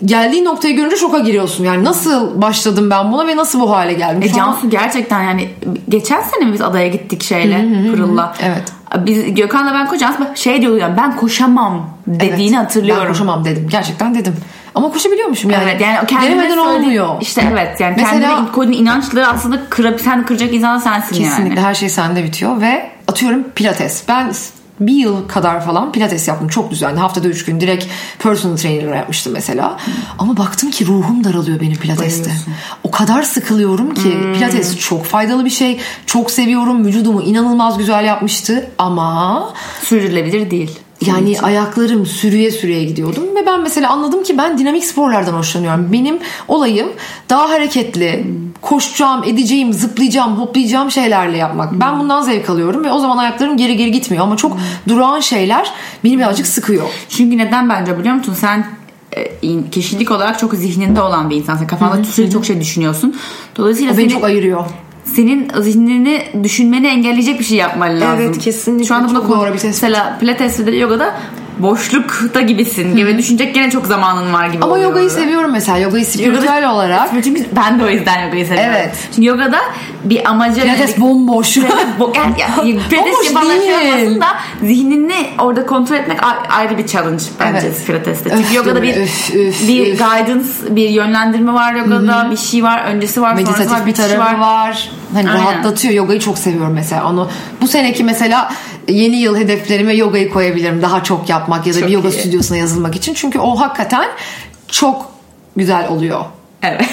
[0.06, 1.64] geldiği noktayı görünce şoka giriyorsun.
[1.64, 4.24] Yani nasıl başladım ben buna ve nasıl bu hale geldim?
[4.24, 5.50] E, Cansu gerçekten yani
[5.90, 8.36] geçen sene biz adaya gittik şeyle Pırıl'la.
[8.44, 8.64] Evet.
[8.98, 10.16] Biz Gökhan'la ben koşacağız.
[10.36, 13.04] Şey diyordu yani ben koşamam dediğini Evet, hatırlıyorum.
[13.04, 13.68] Ben koşamam dedim.
[13.72, 14.36] Gerçekten dedim.
[14.76, 15.64] Ama koşabiliyormuşum yani.
[15.64, 17.22] Evet yani söylediğin- olmuyor.
[17.22, 21.68] İşte evet yani Mesela- kendine koyduğun inançları aslında kırıp sen kıracak insan sensin Kesinlikle yani.
[21.68, 24.04] her şey sende bitiyor ve atıyorum pilates.
[24.08, 24.32] Ben
[24.80, 26.48] bir yıl kadar falan pilates yaptım.
[26.48, 27.00] Çok düzenli.
[27.00, 27.86] Haftada üç gün direkt
[28.20, 29.78] personal trainer yapmıştım mesela.
[30.18, 32.32] Ama baktım ki ruhum daralıyor benim pilateste.
[32.84, 34.18] O kadar sıkılıyorum ki.
[34.34, 35.80] Pilates çok faydalı bir şey.
[36.06, 36.86] Çok seviyorum.
[36.86, 38.72] Vücudumu inanılmaz güzel yapmıştı.
[38.78, 39.54] Ama
[39.84, 40.80] Sürdürülebilir değil.
[41.02, 45.94] Yani ayaklarım sürüye sürüye gidiyordum ve ben mesela anladım ki ben dinamik sporlardan hoşlanıyorum.
[45.94, 46.88] Benim olayım
[47.30, 48.26] daha hareketli,
[48.62, 51.74] koşacağım, edeceğim, zıplayacağım, hoplayacağım şeylerle yapmak.
[51.74, 55.72] Ben bundan zevk alıyorum ve o zaman ayaklarım geri geri gitmiyor ama çok durağan şeyler
[56.04, 56.88] beni birazcık sıkıyor.
[57.10, 58.34] Çünkü neden bence biliyor musun?
[58.34, 58.66] Sen
[59.12, 61.68] e, kişilik olarak çok zihninde olan bir insansın.
[61.68, 63.16] Kafanda sürekli çok şey düşünüyorsun.
[63.56, 64.66] Dolayısıyla O beni senin, çok ayırıyor.
[65.06, 68.26] Senin zihnini düşünmeni engelleyecek bir şey yapman lazım.
[68.26, 68.86] Evet, kesinlikle.
[68.86, 69.66] Şu anda buna doğru bir tespit.
[69.66, 71.16] Mesela pilates'te de yogada
[71.60, 75.78] boşlukta gibisin gibi düşünecek gene çok zamanın var gibi Ama oluyor yogayı seviyorum mesela.
[75.78, 77.10] Yogayı Yogada- spiritüel olarak.
[77.24, 78.72] Çünkü ben de o yüzden yogayı seviyorum.
[78.76, 78.96] Evet.
[79.16, 79.58] Çünkü yogada
[80.04, 81.58] bir amaca Pilates bomboş.
[82.00, 82.48] Bo- yani, ya,
[82.90, 83.72] pilates Bomboş yapanlar şey değil.
[83.82, 84.28] yapmasın da
[84.62, 87.86] zihnini orada kontrol etmek a- ayrı bir challenge bence Evet.
[87.86, 88.30] pilateste.
[88.30, 88.98] Öf, Çünkü yogada bir?
[88.98, 90.00] Öf, öf, bir öf.
[90.00, 94.08] guidance, bir yönlendirme var yogada, bir şey var, öncesi var, sonrası meditatif var, bir bitişi
[94.16, 94.90] tarafı var.
[95.14, 95.42] Hani Aynen.
[95.44, 95.94] rahatlatıyor.
[95.94, 97.10] Yogayı çok seviyorum mesela.
[97.10, 97.30] Onu
[97.62, 98.52] bu seneki mesela
[98.88, 100.82] yeni yıl hedeflerime yogayı koyabilirim.
[100.82, 102.20] Daha çok yapmak ya da Çok bir yoga iyi.
[102.20, 103.14] stüdyosuna yazılmak için.
[103.14, 104.06] Çünkü o hakikaten
[104.68, 105.12] çok
[105.56, 106.26] güzel oluyor.
[106.64, 106.86] Evet.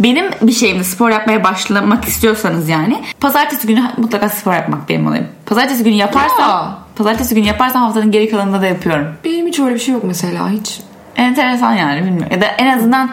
[0.00, 5.28] Benim bir şeyimde spor yapmaya başlamak istiyorsanız yani pazartesi günü mutlaka spor yapmak benim olayım.
[5.46, 6.78] Pazartesi günü yaparsam Ya.
[6.96, 9.06] pazartesi günü yaparsam haftanın geri kalanında da yapıyorum.
[9.24, 10.80] Benim hiç öyle bir şey yok mesela hiç.
[11.16, 12.28] Enteresan yani bilmiyorum.
[12.32, 13.10] Ya da en azından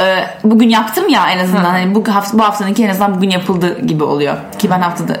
[0.00, 3.80] e, bugün yaptım ya en azından hani bu hafta bu haftanınki en azından bugün yapıldı
[3.80, 4.36] gibi oluyor.
[4.58, 5.20] Ki ben haftada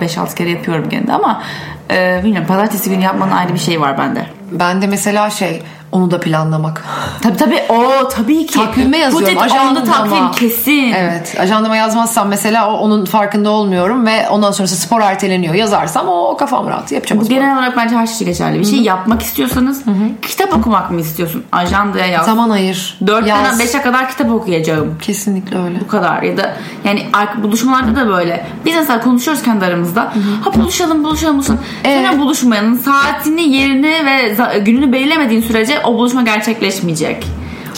[0.00, 1.42] 5-6 kere yapıyorum gene de ama
[1.90, 4.26] e, bilmiyorum pazartesi günü yapmanın ayrı bir şeyi var bende.
[4.52, 5.62] Ben de mesela şey
[5.92, 6.84] onu da planlamak.
[7.22, 8.54] Tabii tabii o tabii ki.
[8.54, 9.28] Takvime yazıyorum.
[9.28, 9.84] Bu tek- ajandama.
[9.86, 10.92] takvim kesin.
[10.92, 11.36] Evet.
[11.40, 15.54] Ajandama yazmazsam mesela o, onun farkında olmuyorum ve ondan sonrası spor erteleniyor.
[15.54, 17.22] Yazarsam o kafam rahat yapacağım.
[17.22, 18.60] Bu genel olarak bence her şey geçerli.
[18.60, 19.82] Bir şey yapmak istiyorsanız
[20.22, 21.44] kitap okumak mı istiyorsun?
[21.52, 22.26] Ajandaya yaz.
[22.26, 22.98] Zaman ayır.
[23.04, 23.60] 4'ten Yaz.
[23.60, 24.98] 5'e kadar kitap okuyacağım.
[25.02, 25.80] Kesinlikle öyle.
[25.80, 27.06] Bu kadar ya da yani
[27.42, 28.46] buluşmalarda da böyle.
[28.66, 30.12] Biz mesela konuşuyoruz kendi aramızda.
[30.44, 31.60] Ha buluşalım buluşalım buluşalım.
[31.84, 31.96] Ee?
[31.96, 37.26] Sonra buluşmayanın saatini, yerini ve gününü belirlemediğin sürece o buluşma gerçekleşmeyecek.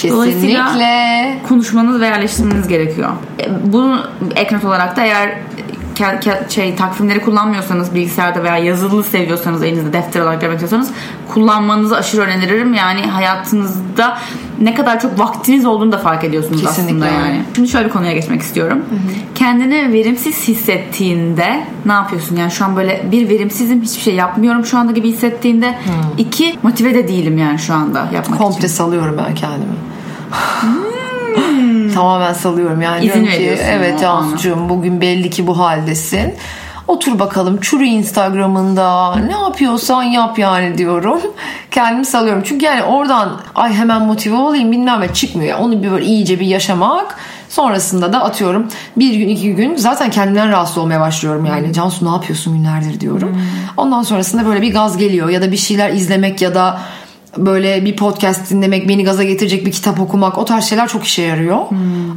[0.08, 1.38] Dolayısıyla Kesinlikle.
[1.48, 3.10] konuşmanız ve yerleştirmeniz gerekiyor.
[3.40, 4.00] E, Bunu
[4.36, 5.38] ek olarak da eğer
[6.48, 10.90] şey takvimleri kullanmıyorsanız bilgisayarda veya yazılı seviyorsanız elinizde defter olarak görmek istiyorsanız
[11.32, 12.74] kullanmanızı aşırı öneririm.
[12.74, 14.18] Yani hayatınızda
[14.60, 17.28] ne kadar çok vaktiniz olduğunu da fark ediyorsunuz Kesinlikle aslında öyle.
[17.28, 17.42] yani.
[17.54, 18.78] Şimdi şöyle bir konuya geçmek istiyorum.
[19.34, 22.36] Kendini verimsiz hissettiğinde ne yapıyorsun?
[22.36, 25.74] Yani şu an böyle bir verimsizim hiçbir şey yapmıyorum şu anda gibi hissettiğinde
[26.18, 28.68] iki motive de değilim yani şu anda yapmak Komple için.
[28.68, 29.74] salıyorum ben kendimi.
[31.94, 33.06] Tamamen salıyorum yani.
[33.06, 34.00] İzin diyorum ki evet.
[34.00, 36.34] Cansu'cum bugün belli ki bu haldesin.
[36.88, 41.20] Otur bakalım çürü Instagram'ında ne yapıyorsan yap yani diyorum.
[41.70, 42.42] Kendimi salıyorum.
[42.46, 45.50] Çünkü yani oradan ay hemen motive olayım bilmem ne çıkmıyor.
[45.50, 47.16] Yani onu bir böyle iyice bir yaşamak.
[47.48, 51.72] Sonrasında da atıyorum bir gün iki gün zaten kendimden rahatsız olmaya başlıyorum yani.
[51.72, 53.42] Cansu ne yapıyorsun günlerdir diyorum.
[53.76, 56.80] Ondan sonrasında böyle bir gaz geliyor ya da bir şeyler izlemek ya da
[57.36, 61.22] böyle bir podcast dinlemek, beni gaza getirecek bir kitap okumak o tarz şeyler çok işe
[61.22, 61.58] yarıyor.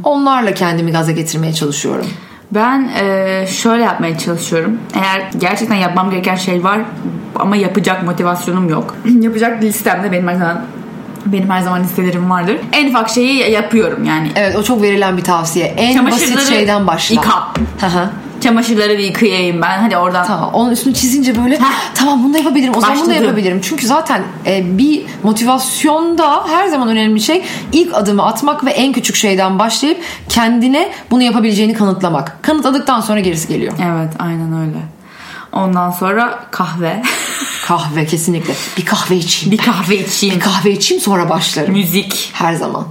[0.04, 2.06] Onlarla kendimi gaza getirmeye çalışıyorum.
[2.50, 4.78] Ben e, şöyle yapmaya çalışıyorum.
[4.94, 6.80] Eğer gerçekten yapmam gereken şey var
[7.34, 8.96] ama yapacak motivasyonum yok.
[9.20, 10.62] yapacak listemde benim her zaman
[11.26, 12.56] benim her zaman listelerim vardır.
[12.72, 14.30] En ufak şeyi yapıyorum yani.
[14.36, 15.66] Evet o çok verilen bir tavsiye.
[15.66, 17.14] En basit şeyden başla.
[17.14, 17.52] yıka.
[18.48, 19.78] Çamaşırları bir yıkayayım ben.
[19.78, 20.26] Hadi oradan.
[20.26, 20.50] Tamam.
[20.52, 21.58] Onun üstünü çizince böyle
[21.94, 22.72] tamam bunu da yapabilirim.
[22.76, 23.26] O zaman bunu da Başladım.
[23.26, 23.60] yapabilirim.
[23.62, 29.16] Çünkü zaten e, bir motivasyonda her zaman önemli şey ilk adımı atmak ve en küçük
[29.16, 32.42] şeyden başlayıp kendine bunu yapabileceğini kanıtlamak.
[32.42, 33.72] Kanıtladıktan sonra gerisi geliyor.
[33.84, 34.78] Evet aynen öyle.
[35.52, 37.02] Ondan sonra kahve.
[37.66, 38.54] Kahve kesinlikle.
[38.78, 39.58] Bir kahve içeyim.
[39.58, 40.34] bir kahve içeyim.
[40.34, 41.72] Bir kahve içeyim sonra başlarım.
[41.72, 42.30] Müzik.
[42.32, 42.84] Her zaman.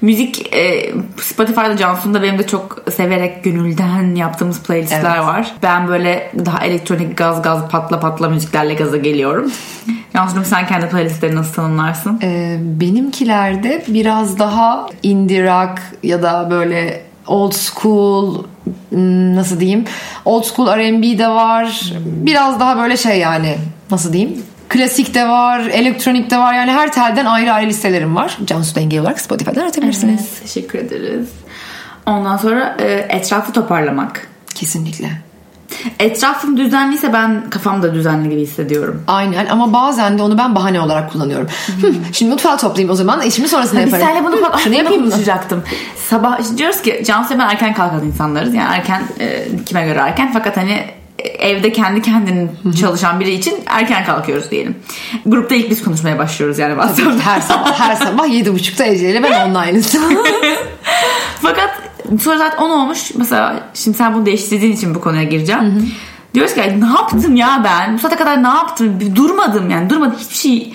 [0.00, 5.26] Müzik e, Spotify'da Cansu'nda benim de çok severek gönülden yaptığımız playlistler Evet.
[5.26, 5.54] var.
[5.62, 9.52] Ben böyle daha elektronik gaz gaz patla patla müziklerle gaza geliyorum.
[10.14, 12.20] Cansu'cum sen kendi playlistlerini nasıl tanımlarsın?
[12.22, 18.44] Ee, benimkilerde biraz daha indie rock ya da böyle old school
[19.34, 19.84] nasıl diyeyim
[20.24, 23.56] old school R&B de var biraz daha böyle şey yani
[23.90, 28.38] nasıl diyeyim klasik de var elektronik de var yani her telden ayrı ayrı listelerim var
[28.44, 31.28] Cansu Denge olarak Spotify'dan aratabilirsiniz Evet, teşekkür ederiz.
[32.06, 34.28] Ondan sonra e, etrafı toparlamak.
[34.54, 35.10] kesinlikle
[35.98, 39.02] Etrafım düzenliyse ben kafamda düzenli gibi hissediyorum.
[39.06, 41.48] aynen ama bazen de onu ben bahane olarak kullanıyorum
[41.82, 45.10] Hı, şimdi mutfağı toplayayım o zaman işimi sonrasında Biz yaparım seninle bunu, Hı, şunu yapayım
[45.10, 45.62] konuşacaktım.
[46.08, 48.54] Sabah diyoruz ki Cansu ben erken kalkan insanlarız.
[48.54, 52.50] Yani erken e, kime göre erken fakat hani e, evde kendi kendinin
[52.80, 54.76] çalışan biri için erken kalkıyoruz diyelim.
[55.26, 57.32] Grupta ilk biz konuşmaya başlıyoruz yani WhatsApp'ta.
[57.32, 59.96] her sabah her sabah yedi buçukta Ece ile ben online'ız
[61.42, 61.70] Fakat
[62.20, 63.10] sonra zaten 10 olmuş.
[63.14, 65.92] Mesela şimdi sen bunu değiştirdiğin için bu konuya gireceğim.
[66.34, 67.94] Diyoruz ki "Ay, ne yaptım ya ben?
[67.94, 69.16] Bu saate kadar ne yaptım?
[69.16, 69.90] Durmadım yani.
[69.90, 70.72] Durmadım hiçbir şey.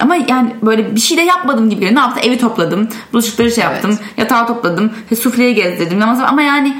[0.00, 1.80] Ama yani böyle bir şey de yapmadım gibi.
[1.80, 1.96] geliyor.
[1.96, 2.22] Ne yaptım?
[2.26, 2.88] Evi topladım.
[3.12, 3.98] Bulaşıkları şey yaptım.
[4.16, 4.92] Yatağı topladım.
[5.20, 6.02] Sufleyi gezdirdim.
[6.02, 6.76] Ama, ama yani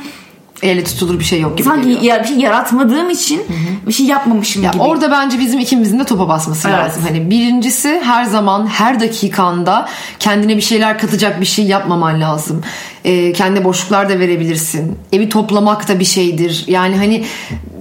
[0.63, 2.03] elle tutulur bir şey yok gibi sanki geliyor.
[2.03, 3.43] ya, bir şey yaratmadığım için
[3.87, 4.83] bir şey yapmamışım Ya gibi.
[4.83, 6.79] orada bence bizim ikimizin de topa basması Evet.
[6.79, 7.03] lazım.
[7.09, 12.63] Hani birincisi her zaman her dakikanda kendine bir şeyler katacak bir şey yapmaman lazım.
[13.05, 14.99] Ee, kendine boşluklar da verebilirsin.
[15.13, 16.65] Evi toplamak da bir şeydir.
[16.67, 17.25] Yani hani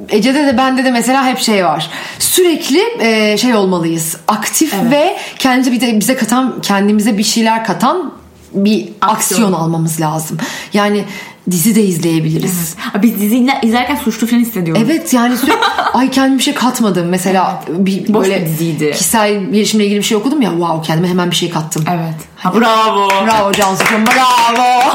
[0.10, 1.90] Ece'de de bende de mesela hep şey var.
[2.20, 4.18] Sürekli e, şey olmalıyız.
[4.28, 8.14] Aktif ve kendimize bir de bize katan kendimize bir şeyler katan
[8.54, 10.38] bir aksiyon, almamız lazım.
[10.74, 11.04] Yani
[11.52, 12.76] dizi de izleyebiliriz.
[12.96, 14.84] Abi Biz dizi izle- izlerken suçlu falan hissediyorum.
[14.86, 15.58] Evet yani sürekli
[15.94, 17.08] ay kendime bir şey katmadım.
[17.10, 18.92] Mesela bir Boş böyle bir diziydi.
[18.92, 21.84] kişisel gelişimle ilgili bir şey okudum ya wow kendime hemen bir şey kattım.
[21.90, 22.16] Evet.
[22.36, 23.08] Ha, bravo.
[23.26, 24.82] Bravo Cansu'cum bravo.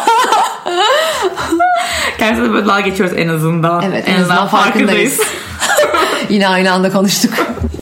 [2.19, 3.83] Kendisiyle böyle dalga geçiyoruz en azından.
[3.83, 5.21] Evet en azından farkındayız.
[6.29, 7.33] Yine aynı anda konuştuk.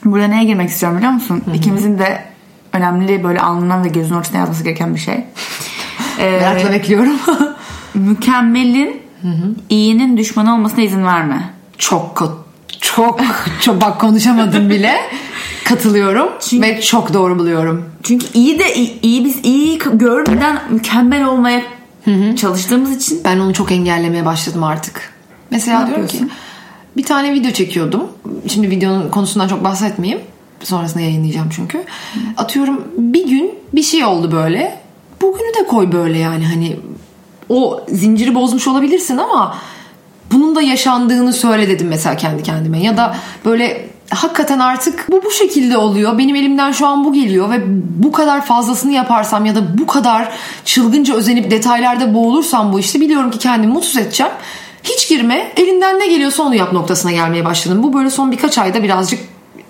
[0.05, 1.43] Burada neye girmek istiyorum biliyor musun?
[1.53, 2.23] İkimizin de
[2.73, 5.23] önemli böyle alnından ve gözün ortasına yazması gereken bir şey.
[6.19, 7.19] Ee, Merakla bekliyorum.
[7.93, 9.01] Mükemmelin
[9.69, 11.49] iyinin düşmanı olmasına izin verme.
[11.77, 12.41] çok
[12.81, 13.21] çok
[13.61, 14.95] çok bak konuşamadım bile.
[15.65, 17.85] Katılıyorum Çünkü- ve çok doğru buluyorum.
[18.03, 21.61] Çünkü iyi de iyi, iyi biz iyi görmeden mükemmel olmaya
[22.37, 25.13] çalıştığımız için Ben onu çok engellemeye başladım artık.
[25.51, 26.17] Mesela Ne diyorum ki
[26.97, 28.07] bir tane video çekiyordum.
[28.47, 30.21] Şimdi videonun konusundan çok bahsetmeyeyim.
[30.63, 31.83] Sonrasında yayınlayacağım çünkü.
[32.37, 34.79] Atıyorum bir gün bir şey oldu böyle.
[35.21, 36.79] Bugünü de koy böyle yani hani
[37.51, 39.57] o zinciri bozmuş olabilirsin ama
[40.31, 42.83] bunun da yaşandığını söyle dedim mesela kendi kendime.
[42.83, 46.17] Ya da böyle hakikaten artık bu bu şekilde oluyor.
[46.17, 47.61] Benim elimden şu an bu geliyor ve
[48.03, 50.31] bu kadar fazlasını yaparsam ya da bu kadar
[50.65, 54.33] çılgınca özenip detaylarda boğulursam bu işte biliyorum ki kendimi mutsuz edeceğim.
[54.83, 55.51] Hiç girme.
[55.57, 57.83] Elinden ne geliyorsa onu yap noktasına gelmeye başladım.
[57.83, 59.19] Bu böyle son birkaç ayda birazcık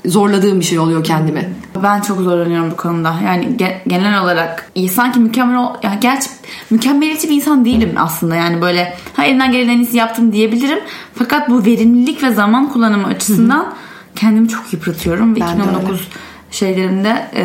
[0.06, 1.54] zorladığım bir şey oluyor kendimi.
[1.84, 3.16] Ben çok zorlanıyorum bu konuda.
[3.26, 6.30] Yani ge- genel olarak iyi sanki mükemmel ol yani gerçi
[6.70, 8.36] mükemmeliyetçi bir insan değilim aslında.
[8.36, 10.80] Yani böyle ha elimden gelen en iyisi yaptım diyebilirim.
[11.16, 13.74] Fakat bu verimlilik ve zaman kullanımı açısından
[14.16, 16.08] kendimi çok yıpratıyorum ve Ben de 2019
[16.52, 17.44] şeylerimde e,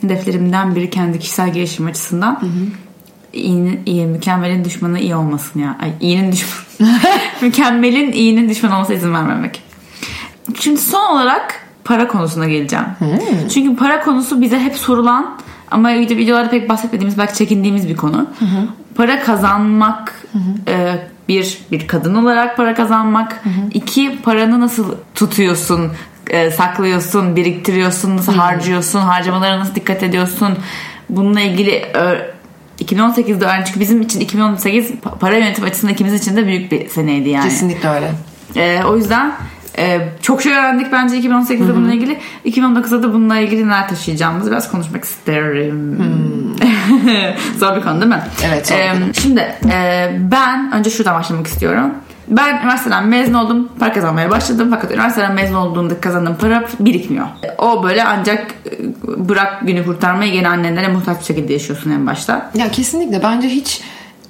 [0.00, 2.40] hedeflerimden biri kendi kişisel gelişim açısından
[3.32, 5.78] İyinin, iyi, mükemmelin düşmanı iyi olmasın ya.
[5.82, 6.98] Ay, iyinin düşmanı.
[7.40, 9.62] mükemmelin iyinin düşmanı olmasına izin vermemek.
[10.60, 12.84] Şimdi son olarak para konusuna geleceğim.
[13.54, 15.34] Çünkü para konusu bize hep sorulan
[15.70, 18.26] ama video videolarda pek bahsetmediğimiz belki çekindiğimiz bir konu.
[18.94, 20.22] Para kazanmak
[20.68, 23.42] e, bir bir kadın olarak para kazanmak.
[23.74, 25.90] iki paranı nasıl tutuyorsun,
[26.30, 30.56] e, saklıyorsun, biriktiriyorsun, nasıl harcıyorsun, harcamalara nasıl dikkat ediyorsun.
[31.08, 32.34] Bununla ilgili e,
[32.84, 36.88] 2018'de öğrenci çünkü bizim için 2018 pa- para yönetim açısından ikimiz için de büyük bir
[36.88, 37.44] seneydi yani.
[37.44, 38.10] Kesinlikle öyle.
[38.56, 39.32] Ee, o yüzden
[39.78, 42.18] e, çok şey öğrendik bence 2018'de bununla ilgili.
[42.44, 45.98] 2019'da da bununla ilgili neler taşıyacağımızı biraz konuşmak isterim.
[47.58, 48.22] Zor bir konu değil mi?
[48.46, 48.94] Evet, zor Ee.
[49.22, 49.40] Şimdi
[49.72, 51.90] e, ben önce şuradan başlamak istiyorum.
[52.28, 53.68] Ben üniversiteden mezun oldum.
[53.78, 54.68] Para kazanmaya başladım.
[54.70, 57.26] Fakat üniversiteden mezun olduğumda kazandığım para birikmiyor.
[57.58, 62.50] O böyle ancak e, bırak günü kurtarmayı gene annenlere muhtaç bir şekilde yaşıyorsun en başta.
[62.54, 63.82] Ya kesinlikle bence hiç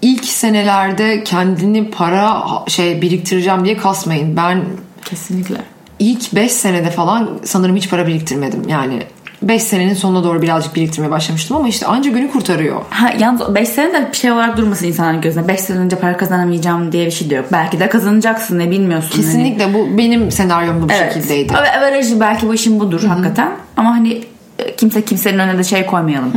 [0.03, 4.37] ilk senelerde kendini para şey biriktireceğim diye kasmayın.
[4.37, 4.65] Ben
[5.05, 5.57] Kesinlikle.
[5.99, 8.69] ilk 5 senede falan sanırım hiç para biriktirmedim.
[8.69, 9.03] Yani
[9.43, 12.81] 5 senenin sonuna doğru birazcık biriktirmeye başlamıştım ama işte anca günü kurtarıyor.
[12.91, 15.49] Ha, yalnız 5 sene de bir şey olarak durmasın insanların gözüne.
[15.49, 17.47] 5 sene önce para kazanamayacağım diye bir şey de yok.
[17.53, 19.11] Belki de kazanacaksın ne bilmiyorsun.
[19.11, 19.23] Hani.
[19.25, 21.15] Kesinlikle bu benim senaryomda bu Evet.
[21.15, 21.53] şekildeydi.
[21.57, 23.49] Ama average belki bu işin budur hakikaten.
[23.77, 24.25] Ama hani
[24.59, 26.33] e, kimse kimsenin önüne de şey koymayalım.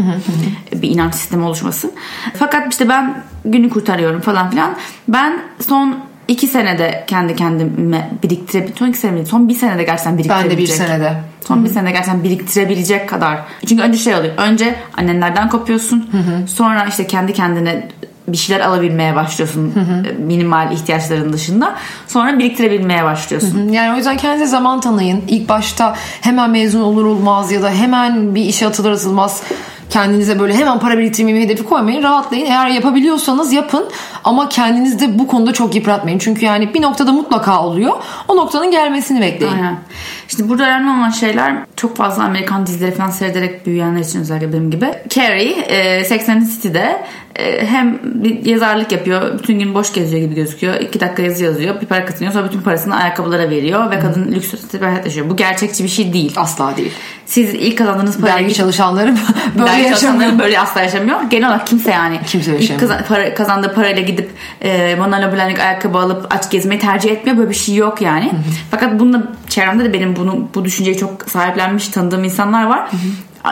[0.74, 1.92] Bir inanç sistemi oluşmasın.
[2.40, 4.76] Fakat işte ben günü kurtarıyorum falan filan.
[5.08, 5.96] Ben son
[6.28, 8.78] iki senede kendi kendime biriktirebilecek.
[8.80, 10.80] Son iki senede son bir senede gerçekten Ben de biriktirebilecek.
[10.80, 11.14] bir senede.
[11.48, 13.40] Son bir senede gerçekten biriktirebilecek kadar.
[13.68, 14.34] Çünkü önce şey oluyor.
[14.38, 16.10] Önce annenlerden kopuyorsun.
[16.48, 17.88] Sonra işte kendi kendine
[18.28, 19.74] bir şeyler alabilmeye başlıyorsun.
[20.10, 21.76] e, Minimal ihtiyaçların dışında.
[22.08, 23.70] Sonra biriktirebilmeye başlıyorsun.
[23.70, 25.22] Yani o yüzden kendinize zaman tanıyın.
[25.28, 29.42] İlk başta hemen mezun olur olmaz ya da hemen bir işe atılır atılmaz
[29.90, 32.04] kendinize böyle hemen para biriktirmeyi hedefi koymayın.
[32.04, 32.46] Rahatlayın.
[32.46, 33.86] Eğer yapabiliyorsanız yapın
[34.24, 36.20] ama kendinizi de bu konuda çok yıpratmayın.
[36.20, 37.94] Çünkü yani bir noktada mutlaka oluyor.
[38.28, 39.54] O noktanın gelmesini bekleyin.
[39.54, 39.80] Aynen.
[40.28, 44.72] Şimdi burada önemli olan şeyler çok fazla Amerikan dizileri falan seyrederek büyüyenler için özellikle benim
[44.72, 44.94] gibi.
[45.10, 49.40] Carrie e, Sex and the City'de e, hem bir yazarlık yapıyor.
[49.40, 50.76] Bütün gün boş geziyor gibi gözüküyor.
[50.76, 51.82] İki dakika yazı yazıyor.
[51.82, 52.34] Bir para kazanıyor.
[52.34, 53.92] Sonra bütün parasını ayakkabılara veriyor.
[53.92, 55.30] Ve kadın lüks bir hayat yaşıyor.
[55.30, 56.34] Bu gerçekçi bir şey değil.
[56.38, 56.92] Asla değil.
[57.28, 59.16] Siz ilk kazandığınız parayı Dergi çalışanları
[59.60, 60.40] böyle Dergi yaşamıyor.
[60.40, 61.22] böyle asla yaşamıyor.
[61.30, 62.20] Genel olarak kimse yani.
[62.28, 62.90] Kimse İlk yaşamıyor.
[62.90, 67.38] kazan- para, kazandığı parayla gidip e, Manolo Blahnik ayakkabı alıp aç gezmeyi tercih etmiyor.
[67.38, 68.32] Böyle bir şey yok yani.
[68.72, 72.90] Fakat bununla çevremde de benim bunu bu düşünceyi çok sahiplenmiş tanıdığım insanlar var.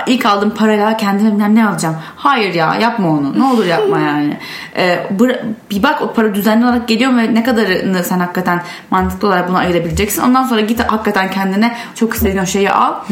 [0.07, 1.95] İlk aldığım parayla kendime bilmem ne alacağım.
[2.15, 3.39] Hayır ya yapma onu.
[3.39, 4.37] Ne olur yapma yani.
[4.77, 8.61] E, bıra- bir bak o para düzenli olarak geliyor mu ve ne kadarını sen hakikaten
[8.91, 10.21] mantıklı olarak buna ayırabileceksin.
[10.21, 12.91] Ondan sonra git hakikaten kendine çok istediğin o şeyi al.
[12.93, 13.03] A-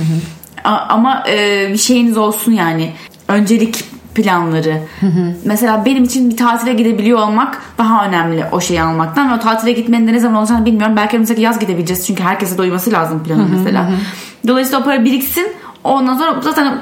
[0.63, 2.91] ama e, bir şeyiniz olsun yani.
[3.27, 3.83] Öncelik
[4.15, 4.77] planları.
[5.45, 9.71] Mesela benim için bir tatile gidebiliyor olmak daha önemli o şeyi almaktan ve o tatile
[9.71, 10.95] gitmenin de ne zaman olacağını bilmiyorum.
[10.95, 13.89] Belki önümüzdeki yaz gidebileceğiz çünkü herkese de uyması lazım planı mesela.
[14.47, 15.47] Dolayısıyla o para biriksin.
[15.83, 16.77] Ondan sonra zaten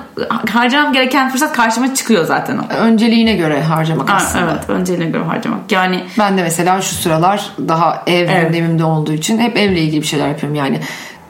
[0.53, 2.61] harcamam gereken fırsat karşıma çıkıyor zaten o.
[2.77, 4.51] Önceliğine göre harcamak Ha, aslında.
[4.51, 5.71] evet önceliğine göre harcamak.
[5.71, 8.47] Yani Ben de mesela şu sıralar daha ev Evet.
[8.47, 10.79] gündemimde olduğu için hep evle ilgili bir şeyler yapıyorum yani.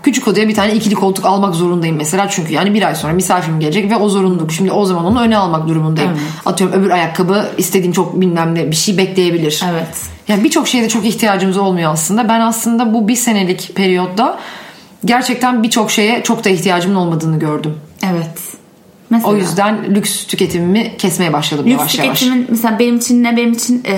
[0.03, 3.59] Küçük odaya bir tane ikili koltuk almak zorundayım mesela çünkü yani bir ay sonra misafirim
[3.59, 4.51] gelecek ve o zorunluluk.
[4.51, 6.11] Şimdi o zaman onu öne almak durumundayım.
[6.11, 6.21] Evet.
[6.45, 9.61] Atıyorum öbür ayakkabı istediğim çok bilmem ne bir şey bekleyebilir.
[9.71, 9.87] evet.
[10.27, 12.29] Yani birçok şeyde çok ihtiyacımız olmuyor aslında.
[12.29, 14.39] Ben aslında bu bir senelik periyotta
[15.05, 17.77] gerçekten birçok şeye çok da ihtiyacımın olmadığını gördüm.
[18.11, 18.39] Evet.
[19.09, 19.31] Mesela.
[19.33, 22.19] O yüzden lüks tüketimimi kesmeye başladım Lüks yavaş yavaş.
[22.19, 23.97] tüketimin mesela benim için ne benim için e,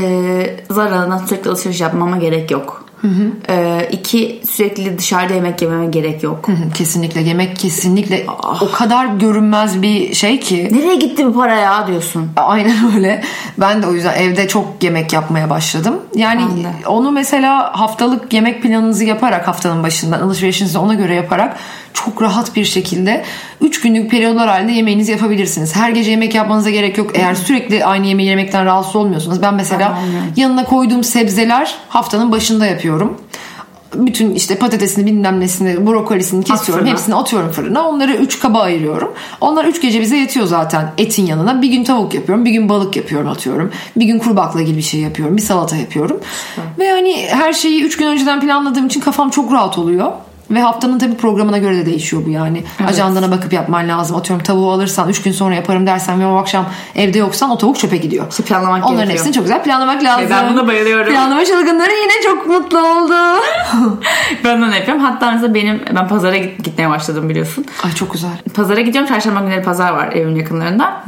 [0.69, 2.82] Zara'dan sürekli alışveriş yapmama gerek yok.
[3.49, 6.47] E, iki sürekli dışarıda yemek yememe gerek yok.
[6.47, 8.61] Hı hı, Kesinlikle yemek kesinlikle Ah.
[8.61, 10.69] o kadar görünmez bir şey ki.
[10.71, 12.31] Nereye gitti bu para ya diyorsun.
[12.35, 13.23] Aynen öyle.
[13.57, 15.95] Ben de o yüzden evde çok yemek yapmaya başladım.
[16.15, 16.43] Yani
[16.87, 21.57] onu mesela haftalık yemek planınızı yaparak haftanın başından alışverişinizi ona göre yaparak
[21.93, 23.23] çok rahat bir şekilde
[23.61, 25.75] 3 günlük periyodlar halinde yemeğinizi yapabilirsiniz.
[25.75, 27.11] Her gece yemek yapmanıza gerek yok.
[27.13, 29.41] Eğer sürekli aynı yemeği yemekten rahatsız olmuyorsunuz.
[29.41, 30.23] Ben mesela Aynen.
[30.35, 33.17] yanına koyduğum sebzeler haftanın başında yapıyorum.
[33.95, 36.87] Bütün işte patatesini bilmem nesini brokolisini kesiyorum.
[36.87, 37.87] Hepsini atıyorum fırına.
[37.87, 39.13] Onları 3 kaba ayırıyorum.
[39.41, 41.61] Onlar 3 gece bize yetiyor zaten etin yanına.
[41.61, 42.45] Bir gün tavuk yapıyorum.
[42.45, 43.71] Bir gün balık yapıyorum atıyorum.
[43.95, 45.37] Bir gün kuru baklava gibi bir şey yapıyorum.
[45.37, 46.19] Bir salata yapıyorum.
[46.79, 50.11] Ve hani her şeyi 3 gün önceden planladığım için kafam çok rahat oluyor.
[50.53, 52.63] Ve haftanın tabii programına göre de değişiyor bu yani.
[52.87, 54.15] Ajandana bakıp yapman lazım.
[54.15, 57.79] Atıyorum tavuğu alırsan 3 gün sonra yaparım dersen ve o akşam evde yoksan o tavuk
[57.79, 58.25] çöpe gidiyor.
[58.29, 59.17] İşte planlamak Onların gerekiyor.
[59.17, 60.27] hepsini çok güzel planlamak lazım.
[60.29, 61.13] ben buna bayılıyorum.
[61.13, 63.13] Planlama çılgınları yine çok mutlu oldu.
[64.43, 65.03] Ben onu yapıyorum.
[65.03, 67.65] Hatta mesela benim ben pazara git- gitmeye başladım biliyorsun.
[67.85, 68.29] Ay çok güzel.
[68.55, 69.09] Pazara gidiyorum.
[69.09, 71.03] Çarşamba günleri pazar var evimin yakınlarında.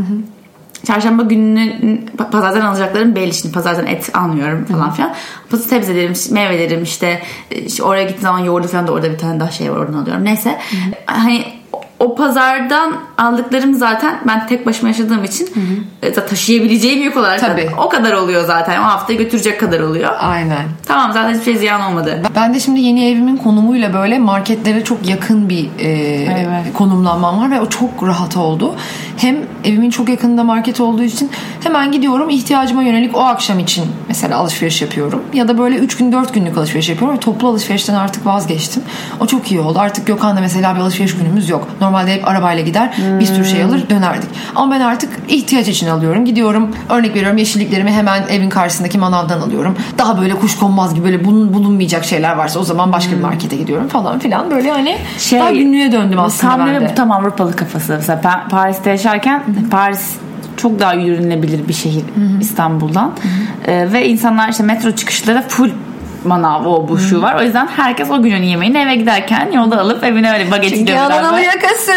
[0.88, 2.00] Çarşamba günü
[2.32, 5.14] pazardan alacaklarım belli şimdi pazardan et almıyorum falan filan.
[5.50, 7.22] Pazar sebzelerim, meyvelerim işte,
[7.52, 10.24] işte oraya gittiğim zaman yoğurdu falan da orada bir tane daha şey var oradan alıyorum.
[10.26, 10.58] Neyse
[11.06, 11.44] hani
[12.00, 15.48] o- pazardan aldıklarım zaten ben tek başıma yaşadığım için
[16.04, 17.70] e, zaten taşıyabileceğim yük olarak Tabii.
[17.86, 18.80] o kadar oluyor zaten.
[18.82, 20.12] O hafta götürecek kadar oluyor.
[20.20, 20.64] Aynen.
[20.86, 22.22] Tamam zaten hiçbir şey ziyan olmadı.
[22.36, 25.88] Ben de şimdi yeni evimin konumuyla böyle marketlere çok yakın bir e,
[26.24, 26.74] Evet.
[26.74, 28.76] konumlanmam var ve o çok rahat oldu.
[29.18, 31.32] Hem evimin çok yakınında market olduğu için
[31.64, 35.24] hemen gidiyorum ihtiyacıma yönelik o akşam için mesela alışveriş yapıyorum.
[35.34, 38.84] Ya da böyle 3 gün 4 günlük alışveriş yapıyorum ve toplu alışverişten artık vazgeçtim.
[39.20, 39.80] O çok iyi oldu.
[39.80, 41.68] Artık Gökhan'la mesela bir alışveriş günümüz yok.
[41.82, 44.30] Normalde hep arabayla gider bir sürü şey alır dönerdik.
[44.56, 46.26] Ama ben artık ihtiyaç için alıyorum.
[46.26, 49.76] Gidiyorum örnek veriyorum yeşilliklerimi hemen evin karşısındaki manavdan alıyorum.
[49.98, 53.88] Daha böyle kuşkonmaz gibi böyle bulun, bulunmayacak şeyler varsa o zaman başka bir markete gidiyorum
[53.88, 54.52] falan filan.
[54.52, 54.98] Böyle hani
[55.32, 56.90] daha günlüğe döndüm aslında Tam ben de.
[56.90, 57.94] bu tam Avrupalı kafası.
[57.94, 60.16] Mesela Paris'te yaşarken Paris
[60.58, 62.04] çok daha yürünülebilir bir şehir
[62.42, 63.14] İstanbul'dan.
[63.68, 65.70] Ee, ve insanlar işte metro çıkışları full
[66.24, 67.36] manav o bu şu var.
[67.40, 71.40] O yüzden herkes o günün yemeğini eve giderken yolda alıp evine öyle bagetiyle Çünkü Anadolu
[71.40, 71.92] yakası.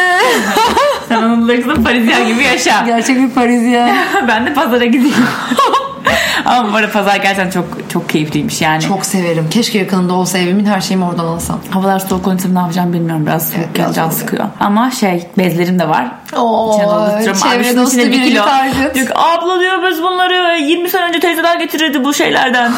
[1.08, 2.84] Sen Anadolu yakasında Parisyen gibi yaşa.
[2.86, 3.96] Gerçek bir Parisyen.
[4.28, 5.14] ben de pazara gideyim.
[6.44, 8.82] Ama bu arada pazar gerçekten çok çok keyifliymiş yani.
[8.82, 9.50] Çok severim.
[9.50, 11.60] Keşke yakınında olsa evimin her şeyimi oradan alsam.
[11.70, 14.44] Havalar soğuk olunca ne yapacağım bilmiyorum biraz soğuk Evet, biraz can sıkıyor.
[14.60, 16.06] Ama şey bezlerim de var.
[16.36, 17.42] Oo, İçine doldurtuyorum.
[17.42, 18.44] Abi çevre dostu bir kilo.
[18.44, 18.94] target.
[18.94, 22.72] Diyor ki abla diyor biz bunları 20 sene önce teyzeler getirirdi bu şeylerden.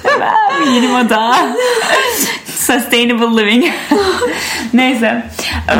[0.74, 1.36] yeni moda.
[2.46, 3.64] Sustainable living.
[4.74, 5.26] Neyse.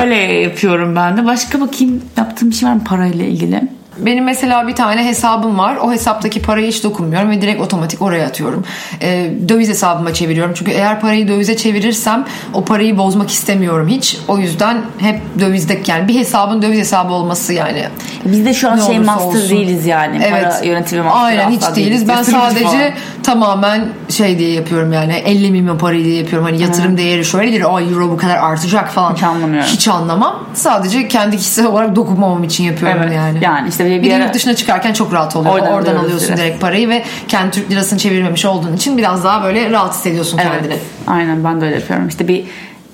[0.01, 1.25] Öyle yapıyorum ben de.
[1.27, 3.63] Başka bakayım yaptığım bir şey var mı parayla ilgili?
[3.99, 5.77] Benim mesela bir tane hesabım var.
[5.77, 8.65] O hesaptaki parayı hiç dokunmuyorum ve direkt otomatik oraya atıyorum.
[9.03, 10.55] Ee, döviz hesabıma çeviriyorum.
[10.55, 14.19] Çünkü eğer parayı dövize çevirirsem o parayı bozmak istemiyorum hiç.
[14.29, 17.85] O yüzden hep dövizde yani bir hesabın döviz hesabı olması yani.
[18.25, 19.51] Biz de şu an Ne şey master olsun.
[19.51, 20.19] değiliz yani.
[20.31, 22.09] Para yönetimi master Aynen hiç değiliz.
[22.09, 22.93] Ben Yatırımcı sadece falan.
[23.23, 26.49] tamamen şey diye yapıyorum yani 50 milyon parayı diye yapıyorum.
[26.49, 27.75] Hani yatırım değeri şöyledir.
[27.77, 29.15] Ay euro bu kadar artacak falan.
[29.15, 29.69] Hiç anlamıyorum.
[29.71, 30.45] Hiç anlamam.
[30.55, 33.13] Sadece kendi kişisel olarak dokunmamam için yapıyorum Evet.
[33.17, 33.39] yani.
[33.43, 35.55] Yani işte bir, Bir bir ara- yurt dışına çıkarken çok rahat oluyor.
[35.55, 36.41] Oradan Oradan, alıyorsun direkt.
[36.41, 40.73] direkt parayı ve kendi Türk lirasını çevirmemiş olduğun için biraz daha böyle rahat hissediyorsun kendini.
[40.73, 40.83] Evet.
[41.07, 42.09] Aynen ben de öyle yapıyorum.
[42.09, 42.45] İşte bir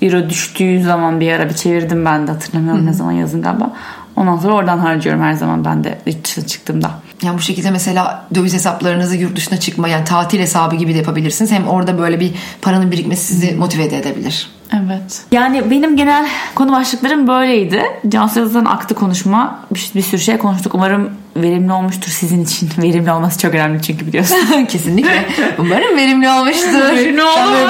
[0.01, 3.73] euro düştüğü zaman bir ara bir çevirdim ben de hatırlamıyorum ne zaman yazın galiba.
[4.15, 6.91] Ondan sonra oradan harcıyorum her zaman ben de dışına çıktığımda.
[7.23, 11.51] Yani bu şekilde mesela döviz hesaplarınızı yurt dışına çıkma yani tatil hesabı gibi de yapabilirsiniz.
[11.51, 12.31] Hem orada böyle bir
[12.61, 14.49] paranın birikmesi sizi motive de edebilir.
[14.73, 15.21] Evet.
[15.31, 17.83] Yani benim genel konu başlıklarım böyleydi.
[18.07, 19.59] Cansu Yazı'dan aktı konuşma.
[19.75, 20.75] Bir, bir sürü şey konuştuk.
[20.75, 22.69] Umarım verimli olmuştur sizin için.
[22.81, 24.65] Verimli olması çok önemli çünkü biliyorsun.
[24.69, 25.25] Kesinlikle.
[25.57, 26.95] Umarım verimli olmuştur.
[26.95, 27.69] Verimli oldu mu?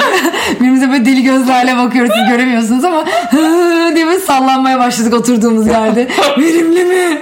[0.56, 2.12] Birbirimize böyle deli gözlerle bakıyoruz.
[2.20, 3.06] Siz göremiyorsunuz ama
[3.96, 6.08] diye böyle sallanmaya başladık oturduğumuz yerde.
[6.38, 7.22] verimli mi?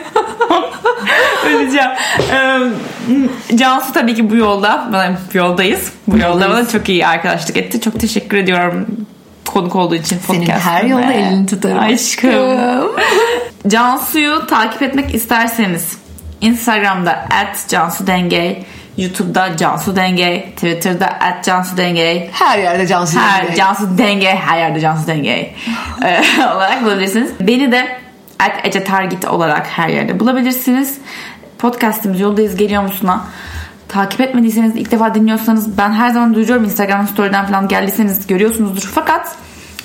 [1.46, 1.90] Öleceğim.
[2.32, 4.90] Ee, Cansu tabii ki bu yolda.
[4.94, 5.92] Bana bu yoldayız.
[6.08, 7.82] Bu yolda bana çok iyi arkadaşlık etti.
[7.82, 8.88] Çok teşekkür ediyorum
[9.46, 11.80] konuk olduğu için Senin her yolda elini tutarım.
[11.80, 12.92] Aşkım.
[13.68, 16.01] Cansu'yu takip etmek isterseniz
[16.42, 18.64] Instagram'da at Cansu Dengey,
[18.98, 23.56] YouTube'da Cansu Dengey, Twitter'da at Cansu Dengey, Her yerde Cansu her Dengey.
[23.56, 25.56] Cansu Dengey, her yerde Cansu Dengey
[26.04, 26.22] e,
[26.56, 27.32] olarak bulabilirsiniz.
[27.40, 27.98] Beni de
[28.40, 30.98] at Ece Targit olarak her yerde bulabilirsiniz.
[31.60, 33.26] Podcast'imiz Yoldayız Geliyor Musun'a
[33.90, 38.92] takip etmediyseniz ilk defa dinliyorsanız ben her zaman duyuruyorum Instagram story'den falan geldiyseniz görüyorsunuzdur.
[38.96, 39.36] Fakat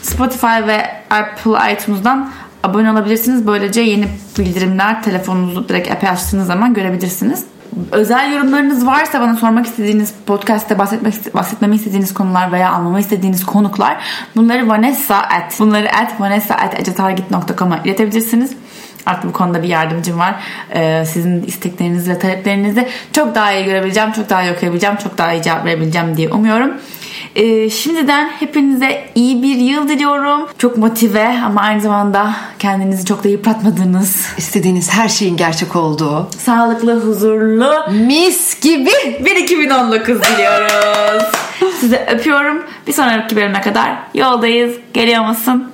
[0.02, 2.30] Spotify ve Apple iTunes'dan
[2.66, 3.46] abone olabilirsiniz.
[3.46, 7.44] Böylece yeni bildirimler telefonunuzu direkt app'e açtığınız zaman görebilirsiniz.
[7.92, 13.96] Özel yorumlarınız varsa bana sormak istediğiniz podcast'te bahsetmek bahsetmemi istediğiniz konular veya almamı istediğiniz konuklar
[14.36, 16.88] bunları Vanessa at bunları at Vanessa at
[17.84, 18.50] iletebilirsiniz.
[19.06, 20.34] Artık bu konuda bir yardımcım var.
[20.74, 25.32] Ee, sizin isteklerinizi ve taleplerinizi çok daha iyi görebileceğim, çok daha iyi okuyabileceğim, çok daha
[25.32, 26.70] iyi cevap verebileceğim diye umuyorum.
[27.36, 30.48] Ee, şimdiden hepinize iyi bir yıl diliyorum.
[30.58, 36.28] Çok motive ama aynı zamanda kendinizi çok da yıpratmadığınız, İstediğiniz her şeyin gerçek olduğu.
[36.38, 38.90] sağlıklı, huzurlu Mis gibi.
[39.24, 41.22] bir 2019 diliyoruz.
[41.80, 42.62] Sizi öpüyorum.
[42.86, 44.74] Bir sonraki bölüme kadar yoldayız.
[44.94, 45.70] Geliyor musun?